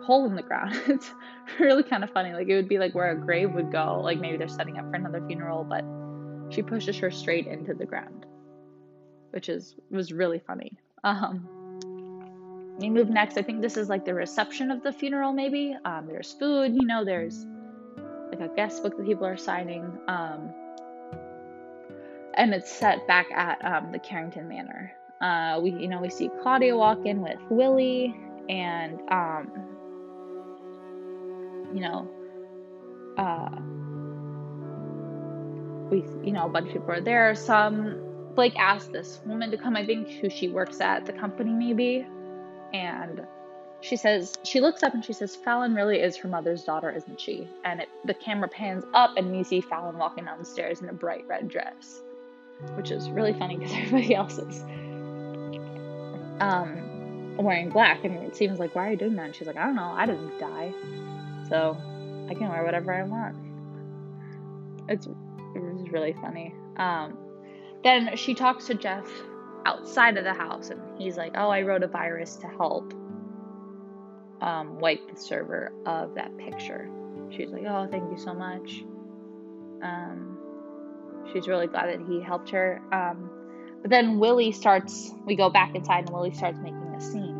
hole 0.07 0.25
in 0.25 0.35
the 0.35 0.41
ground. 0.41 0.73
it's 0.87 1.11
really 1.59 1.83
kind 1.83 2.03
of 2.03 2.09
funny. 2.11 2.33
Like 2.33 2.47
it 2.47 2.55
would 2.55 2.69
be 2.69 2.79
like 2.79 2.95
where 2.95 3.11
a 3.11 3.15
grave 3.15 3.51
would 3.51 3.71
go. 3.71 3.99
Like 4.01 4.19
maybe 4.19 4.37
they're 4.37 4.47
setting 4.47 4.77
up 4.79 4.89
for 4.89 4.95
another 4.95 5.21
funeral, 5.27 5.65
but 5.65 5.83
she 6.49 6.63
pushes 6.63 6.97
her 6.97 7.11
straight 7.11 7.45
into 7.45 7.73
the 7.73 7.85
ground, 7.85 8.25
which 9.31 9.49
is 9.49 9.75
was 9.91 10.13
really 10.13 10.39
funny. 10.39 10.71
Um, 11.03 11.45
we 12.79 12.89
move 12.89 13.09
next. 13.09 13.37
I 13.37 13.41
think 13.41 13.61
this 13.61 13.75
is 13.75 13.89
like 13.89 14.05
the 14.05 14.13
reception 14.13 14.71
of 14.71 14.81
the 14.81 14.93
funeral, 14.93 15.33
maybe. 15.33 15.75
Um, 15.83 16.07
there's 16.07 16.31
food, 16.33 16.73
you 16.73 16.85
know, 16.85 17.03
there's 17.03 17.45
like 18.29 18.39
a 18.39 18.53
guest 18.55 18.83
book 18.83 18.95
that 18.97 19.05
people 19.05 19.25
are 19.25 19.37
signing. 19.37 19.83
Um, 20.07 20.53
and 22.35 22.53
it's 22.53 22.71
set 22.71 23.05
back 23.07 23.27
at 23.31 23.63
um, 23.65 23.91
the 23.91 23.99
Carrington 23.99 24.47
Manor. 24.47 24.93
Uh, 25.19 25.59
we, 25.61 25.71
you 25.71 25.87
know, 25.87 25.99
we 25.99 26.09
see 26.09 26.29
Claudia 26.41 26.77
walk 26.77 27.05
in 27.05 27.21
with 27.21 27.39
Willie, 27.49 28.15
and 28.47 28.99
um, 29.09 29.76
you 31.73 31.81
know, 31.81 32.09
uh, 33.17 33.49
we, 35.89 36.03
you 36.25 36.31
know, 36.31 36.45
a 36.45 36.49
bunch 36.49 36.67
of 36.67 36.73
people 36.73 36.91
are 36.91 37.01
there. 37.01 37.33
Some 37.35 38.03
Blake 38.35 38.55
asked 38.57 38.91
this 38.91 39.19
woman 39.25 39.51
to 39.51 39.57
come, 39.57 39.75
I 39.75 39.85
think, 39.85 40.09
who 40.09 40.29
she 40.29 40.49
works 40.49 40.79
at 40.81 41.05
the 41.05 41.13
company, 41.13 41.51
maybe, 41.51 42.05
and 42.73 43.25
she 43.81 43.95
says 43.95 44.35
she 44.43 44.59
looks 44.59 44.83
up 44.83 44.93
and 44.93 45.03
she 45.03 45.13
says 45.13 45.35
Fallon 45.35 45.75
really 45.75 45.99
is 45.99 46.15
her 46.17 46.27
mother's 46.27 46.63
daughter, 46.63 46.91
isn't 46.91 47.19
she? 47.19 47.47
And 47.63 47.81
it, 47.81 47.89
the 48.05 48.13
camera 48.13 48.47
pans 48.47 48.83
up 48.93 49.17
and 49.17 49.31
we 49.31 49.43
see 49.43 49.61
Fallon 49.61 49.97
walking 49.97 50.25
down 50.25 50.39
the 50.39 50.45
stairs 50.45 50.81
in 50.81 50.89
a 50.89 50.93
bright 50.93 51.25
red 51.27 51.47
dress, 51.47 52.01
which 52.75 52.91
is 52.91 53.09
really 53.09 53.33
funny 53.33 53.57
because 53.57 53.73
everybody 53.75 54.15
else 54.15 54.37
is 54.37 54.61
um, 56.39 57.37
wearing 57.37 57.69
black, 57.69 58.03
and 58.03 58.15
it 58.23 58.35
seems 58.35 58.59
like 58.59 58.75
why 58.75 58.87
are 58.87 58.91
you 58.91 58.97
doing 58.97 59.15
that? 59.15 59.25
And 59.25 59.35
she's 59.35 59.47
like, 59.47 59.57
I 59.57 59.65
don't 59.65 59.75
know, 59.75 59.93
I 59.95 60.05
didn't 60.05 60.37
die, 60.39 60.73
so 61.49 61.77
I 62.29 62.33
can 62.33 62.49
wear 62.49 62.63
whatever 62.63 62.93
I 62.93 63.03
want. 63.03 63.35
It's 64.89 65.05
it 65.05 65.61
was 65.61 65.89
really 65.91 66.13
funny. 66.13 66.53
Um, 66.77 67.17
then 67.83 68.15
she 68.15 68.33
talks 68.33 68.67
to 68.67 68.73
Jeff 68.73 69.07
outside 69.65 70.17
of 70.17 70.23
the 70.23 70.33
house, 70.33 70.69
and 70.69 70.79
he's 70.97 71.17
like, 71.17 71.33
"Oh, 71.35 71.49
I 71.49 71.61
wrote 71.61 71.83
a 71.83 71.87
virus 71.87 72.35
to 72.37 72.47
help 72.47 72.93
um, 74.41 74.79
wipe 74.79 75.09
the 75.09 75.19
server 75.19 75.71
of 75.85 76.15
that 76.15 76.35
picture." 76.37 76.89
She's 77.29 77.49
like, 77.49 77.63
"Oh, 77.67 77.87
thank 77.89 78.09
you 78.11 78.17
so 78.17 78.33
much." 78.33 78.83
Um, 79.81 80.37
she's 81.31 81.47
really 81.47 81.67
glad 81.67 81.89
that 81.89 82.05
he 82.07 82.21
helped 82.21 82.49
her. 82.49 82.81
Um, 82.91 83.29
but 83.81 83.91
then 83.91 84.19
Willie 84.19 84.51
starts. 84.51 85.11
We 85.25 85.35
go 85.35 85.49
back 85.49 85.75
inside, 85.75 86.05
and 86.05 86.09
Willie 86.09 86.33
starts 86.33 86.59
making 86.59 86.93
a 86.95 87.01
scene, 87.01 87.37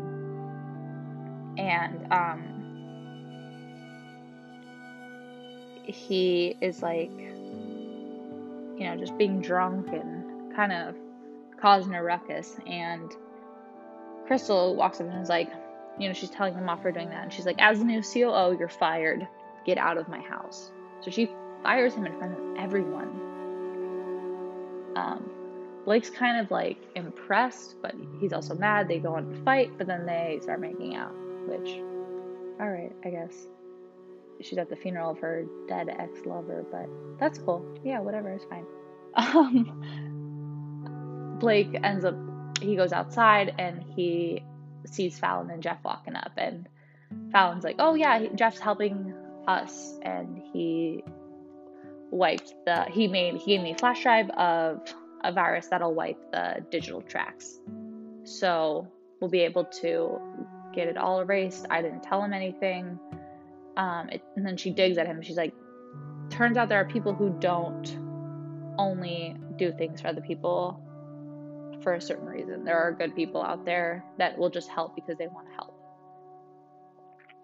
and 1.58 2.12
um, 2.12 2.57
he 5.88 6.56
is 6.60 6.82
like, 6.82 7.10
you 7.10 8.84
know, 8.84 8.96
just 8.96 9.16
being 9.16 9.40
drunk 9.40 9.88
and 9.88 10.54
kind 10.54 10.72
of 10.72 10.94
causing 11.60 11.94
a 11.94 12.02
ruckus. 12.02 12.56
And 12.66 13.10
Crystal 14.26 14.76
walks 14.76 15.00
up 15.00 15.08
and 15.08 15.22
is 15.22 15.28
like, 15.28 15.50
you 15.98 16.06
know, 16.06 16.14
she's 16.14 16.30
telling 16.30 16.54
him 16.54 16.68
off 16.68 16.82
for 16.82 16.92
doing 16.92 17.08
that. 17.08 17.24
And 17.24 17.32
she's 17.32 17.46
like, 17.46 17.58
as 17.58 17.78
the 17.78 17.84
new 17.84 18.02
COO, 18.02 18.56
you're 18.58 18.68
fired. 18.68 19.26
Get 19.66 19.78
out 19.78 19.98
of 19.98 20.08
my 20.08 20.20
house. 20.20 20.70
So 21.00 21.10
she 21.10 21.30
fires 21.62 21.94
him 21.94 22.06
in 22.06 22.16
front 22.18 22.32
of 22.32 22.56
everyone. 22.56 23.08
Um, 24.94 25.30
Blake's 25.84 26.10
kind 26.10 26.40
of 26.40 26.50
like 26.50 26.76
impressed, 26.94 27.76
but 27.80 27.94
he's 28.20 28.32
also 28.32 28.54
mad. 28.54 28.88
They 28.88 28.98
go 28.98 29.14
on 29.14 29.30
to 29.30 29.42
fight, 29.42 29.72
but 29.78 29.86
then 29.86 30.06
they 30.06 30.38
start 30.42 30.60
making 30.60 30.96
out, 30.96 31.14
which, 31.46 31.80
alright, 32.60 32.92
I 33.04 33.10
guess. 33.10 33.34
She's 34.40 34.58
at 34.58 34.70
the 34.70 34.76
funeral 34.76 35.10
of 35.10 35.18
her 35.18 35.44
dead 35.66 35.88
ex 35.88 36.24
lover, 36.24 36.64
but 36.70 36.88
that's 37.18 37.38
cool. 37.38 37.78
Yeah, 37.84 38.00
whatever, 38.00 38.30
it's 38.30 38.44
fine. 38.44 38.66
Um, 39.16 41.38
Blake 41.40 41.76
ends 41.82 42.04
up, 42.04 42.14
he 42.60 42.76
goes 42.76 42.92
outside 42.92 43.54
and 43.58 43.82
he 43.82 44.44
sees 44.86 45.18
Fallon 45.18 45.50
and 45.50 45.62
Jeff 45.62 45.78
walking 45.84 46.14
up. 46.14 46.32
And 46.36 46.68
Fallon's 47.32 47.64
like, 47.64 47.76
oh, 47.78 47.94
yeah, 47.94 48.26
Jeff's 48.34 48.58
helping 48.58 49.14
us. 49.46 49.98
And 50.02 50.40
he 50.52 51.02
wiped 52.10 52.54
the, 52.66 52.84
he 52.90 53.08
made, 53.08 53.36
he 53.36 53.56
gave 53.56 53.62
me 53.62 53.72
a 53.72 53.78
flash 53.78 54.02
drive 54.02 54.30
of 54.30 54.80
a 55.24 55.32
virus 55.32 55.68
that'll 55.68 55.94
wipe 55.94 56.18
the 56.32 56.64
digital 56.70 57.02
tracks. 57.02 57.58
So 58.24 58.86
we'll 59.20 59.30
be 59.30 59.40
able 59.40 59.64
to 59.80 60.20
get 60.74 60.88
it 60.88 60.96
all 60.96 61.20
erased. 61.20 61.66
I 61.70 61.82
didn't 61.82 62.02
tell 62.02 62.22
him 62.22 62.32
anything. 62.32 62.98
Um, 63.78 64.08
it, 64.10 64.22
and 64.36 64.44
then 64.44 64.56
she 64.56 64.70
digs 64.70 64.98
at 64.98 65.06
him. 65.06 65.22
She's 65.22 65.36
like, 65.36 65.54
turns 66.30 66.56
out 66.56 66.68
there 66.68 66.80
are 66.80 66.84
people 66.84 67.14
who 67.14 67.34
don't 67.38 67.96
only 68.76 69.36
do 69.56 69.72
things 69.72 70.00
for 70.00 70.08
other 70.08 70.20
people 70.20 70.82
for 71.82 71.94
a 71.94 72.00
certain 72.00 72.26
reason. 72.26 72.64
There 72.64 72.76
are 72.76 72.92
good 72.92 73.14
people 73.14 73.42
out 73.42 73.64
there 73.64 74.04
that 74.18 74.36
will 74.36 74.50
just 74.50 74.68
help 74.68 74.94
because 74.94 75.16
they 75.16 75.28
want 75.28 75.48
to 75.48 75.54
help. 75.54 75.74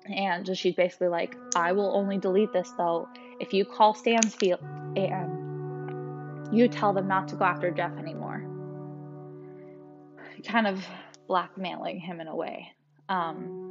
And 0.07 0.45
just 0.45 0.61
she's 0.61 0.75
basically 0.75 1.09
like, 1.09 1.35
I 1.57 1.73
will 1.73 1.97
only 1.97 2.19
delete 2.19 2.53
this 2.53 2.71
though 2.77 3.09
if 3.41 3.53
you 3.53 3.65
call 3.65 3.95
Stansfield 3.95 4.61
and 4.97 6.55
you 6.55 6.69
tell 6.69 6.93
them 6.93 7.09
not 7.09 7.29
to 7.29 7.37
go 7.37 7.45
after 7.45 7.71
Jeff 7.71 7.97
anymore. 7.97 8.45
Kind 10.45 10.67
of 10.67 10.85
blackmailing 11.27 12.01
him 12.01 12.21
in 12.21 12.29
a 12.29 12.37
way. 12.37 12.69
Um, 13.09 13.64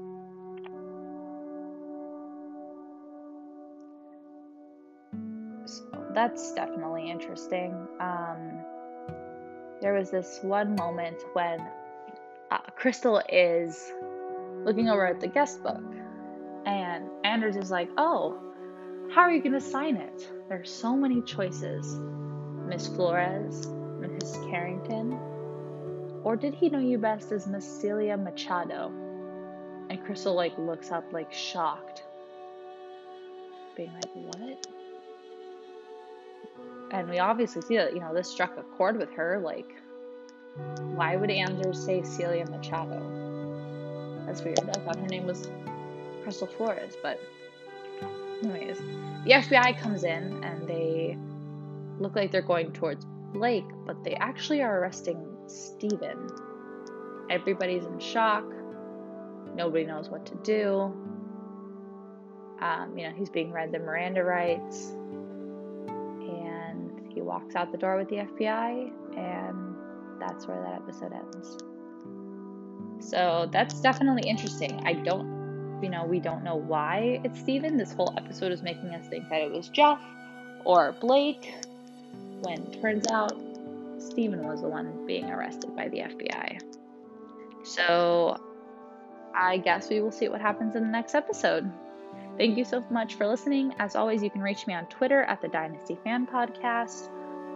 so 5.66 5.84
that's 6.14 6.54
definitely 6.54 7.10
interesting. 7.10 7.74
Um, 8.00 8.64
there 9.82 9.94
was 9.94 10.12
this 10.12 10.40
one 10.42 10.76
moment 10.76 11.18
when 11.34 11.60
uh, 12.52 12.58
Crystal 12.76 13.22
is 13.30 13.92
looking 14.64 14.90
over 14.90 15.06
at 15.06 15.20
the 15.20 15.28
guest 15.28 15.62
book, 15.64 15.84
and 16.66 17.10
Anders 17.24 17.56
is 17.56 17.72
like, 17.72 17.90
Oh, 17.98 18.40
how 19.14 19.22
are 19.22 19.32
you 19.32 19.42
going 19.42 19.54
to 19.54 19.62
sign 19.62 19.98
it? 19.98 20.30
There 20.48 20.62
are 20.62 20.66
so 20.66 20.96
many 20.96 21.22
choices. 21.22 21.98
Miss 22.68 22.88
Flores, 22.88 23.68
Miss 24.00 24.38
Carrington, 24.50 25.20
or 26.24 26.36
did 26.36 26.54
he 26.54 26.70
know 26.70 26.80
you 26.80 26.98
best 26.98 27.32
as 27.32 27.46
Miss 27.46 27.66
Celia 27.66 28.18
Machado? 28.18 28.92
And 29.90 30.04
Crystal 30.06 30.34
like 30.34 30.58
looks 30.58 30.92
up 30.92 31.12
like 31.12 31.32
shocked, 31.34 32.04
being 33.76 33.92
like, 33.94 34.40
What? 34.40 34.73
And 36.92 37.10
we 37.10 37.20
obviously 37.20 37.62
see 37.62 37.78
that 37.78 37.94
you 37.94 38.00
know 38.00 38.14
this 38.14 38.30
struck 38.30 38.58
a 38.58 38.64
chord 38.78 38.98
with 38.98 39.12
her 39.12 39.40
like 39.40 39.76
why 40.96 41.16
would 41.16 41.32
Anders 41.32 41.84
say 41.84 42.04
Celia 42.04 42.46
Machado? 42.46 43.02
That's 44.26 44.44
weird. 44.44 44.60
I 44.60 44.74
thought 44.80 44.98
her 44.98 45.08
name 45.08 45.26
was 45.26 45.50
Crystal 46.22 46.48
Flores, 46.48 46.96
but 47.02 47.20
anyways, 48.44 48.78
the 49.26 49.32
FBI 49.32 49.80
comes 49.80 50.04
in 50.04 50.44
and 50.44 50.68
they 50.68 51.18
look 52.00 52.16
like 52.16 52.32
they're 52.32 52.42
going 52.42 52.72
towards 52.72 53.06
Blake, 53.34 53.66
but 53.86 54.04
they 54.04 54.14
actually 54.16 54.62
are 54.62 54.80
arresting 54.80 55.26
Steven. 55.48 56.30
Everybody's 57.30 57.86
in 57.86 58.00
shock. 58.00 58.46
Nobody 59.56 59.86
knows 59.86 60.10
what 60.10 60.26
to 60.28 60.36
do. 60.44 60.94
Um, 62.62 62.94
you 62.96 63.08
know, 63.08 63.14
he's 63.16 63.30
being 63.30 63.52
read 63.52 63.72
the 63.72 63.80
Miranda 63.80 64.24
rights 64.24 64.94
walks 67.34 67.56
out 67.56 67.72
the 67.72 67.78
door 67.80 67.98
with 67.98 68.10
the 68.10 68.18
FBI, 68.18 68.92
and 69.18 69.76
that's 70.20 70.48
where 70.48 70.62
that 70.62 70.76
episode 70.84 71.14
ends. 71.14 71.58
So 73.00 73.50
that's 73.52 73.82
definitely 73.82 74.30
interesting. 74.30 74.80
I 74.86 74.94
don't, 74.94 75.80
you 75.82 75.90
know, 75.90 76.06
we 76.06 76.20
don't 76.20 76.44
know 76.44 76.56
why 76.56 77.20
it's 77.24 77.40
Steven. 77.40 77.76
This 77.76 77.92
whole 77.92 78.14
episode 78.18 78.52
is 78.52 78.62
making 78.62 78.90
us 78.94 79.08
think 79.08 79.28
that 79.30 79.42
it 79.42 79.52
was 79.52 79.70
Jeff 79.70 80.00
or 80.64 80.92
Blake, 81.02 81.56
when 82.42 82.72
turns 82.82 83.08
out 83.12 83.34
Steven 83.98 84.48
was 84.48 84.62
the 84.62 84.68
one 84.68 85.08
being 85.08 85.32
arrested 85.32 85.76
by 85.76 85.90
the 85.90 86.00
FBI. 86.00 86.62
So 87.64 88.40
I 89.34 89.58
guess 89.58 89.90
we 89.90 90.02
will 90.02 90.12
see 90.12 90.30
what 90.30 90.40
happens 90.40 90.76
in 90.76 90.84
the 90.84 90.90
next 90.90 91.16
episode. 91.16 91.70
Thank 92.38 92.58
you 92.58 92.66
so 92.66 92.84
much 92.92 93.16
for 93.16 93.28
listening. 93.28 93.74
As 93.80 93.96
always, 93.96 94.22
you 94.22 94.30
can 94.30 94.42
reach 94.42 94.68
me 94.68 94.76
on 94.76 94.86
Twitter 94.86 95.24
at 95.24 95.42
the 95.42 95.48
Dynasty 95.48 95.98
Fan 96.04 96.28
Podcast 96.28 97.10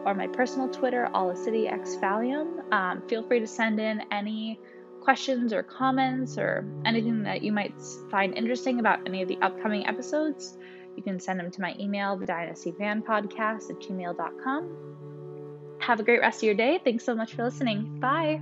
or 0.08 0.16
my 0.16 0.26
personal 0.28 0.70
Twitter, 0.70 1.10
AllicityXValium. 1.14 2.74
Um, 2.74 3.02
feel 3.10 3.24
free 3.24 3.42
to 3.42 3.48
send 3.48 3.78
in 3.82 4.02
any 4.10 4.58
questions 5.02 5.52
or 5.52 5.64
comments 5.64 6.38
or 6.38 6.66
anything 6.86 7.24
that 7.24 7.42
you 7.42 7.52
might 7.52 7.74
find 8.10 8.34
interesting 8.34 8.80
about 8.80 9.00
any 9.06 9.22
of 9.22 9.28
the 9.28 9.38
upcoming 9.42 9.86
episodes. 9.86 10.58
You 10.96 11.04
can 11.04 11.20
send 11.20 11.40
them 11.40 11.52
to 11.52 11.62
my 11.62 11.76
email, 11.78 12.16
the 12.16 12.26
Dynasty 12.26 12.72
Podcast 12.72 13.70
at 13.70 13.80
gmail.com. 13.82 14.70
Have 15.80 16.00
a 16.00 16.04
great 16.04 16.22
rest 16.22 16.40
of 16.40 16.44
your 16.44 16.56
day. 16.56 16.80
Thanks 16.82 17.04
so 17.04 17.14
much 17.14 17.34
for 17.34 17.44
listening. 17.44 18.00
Bye. 18.00 18.42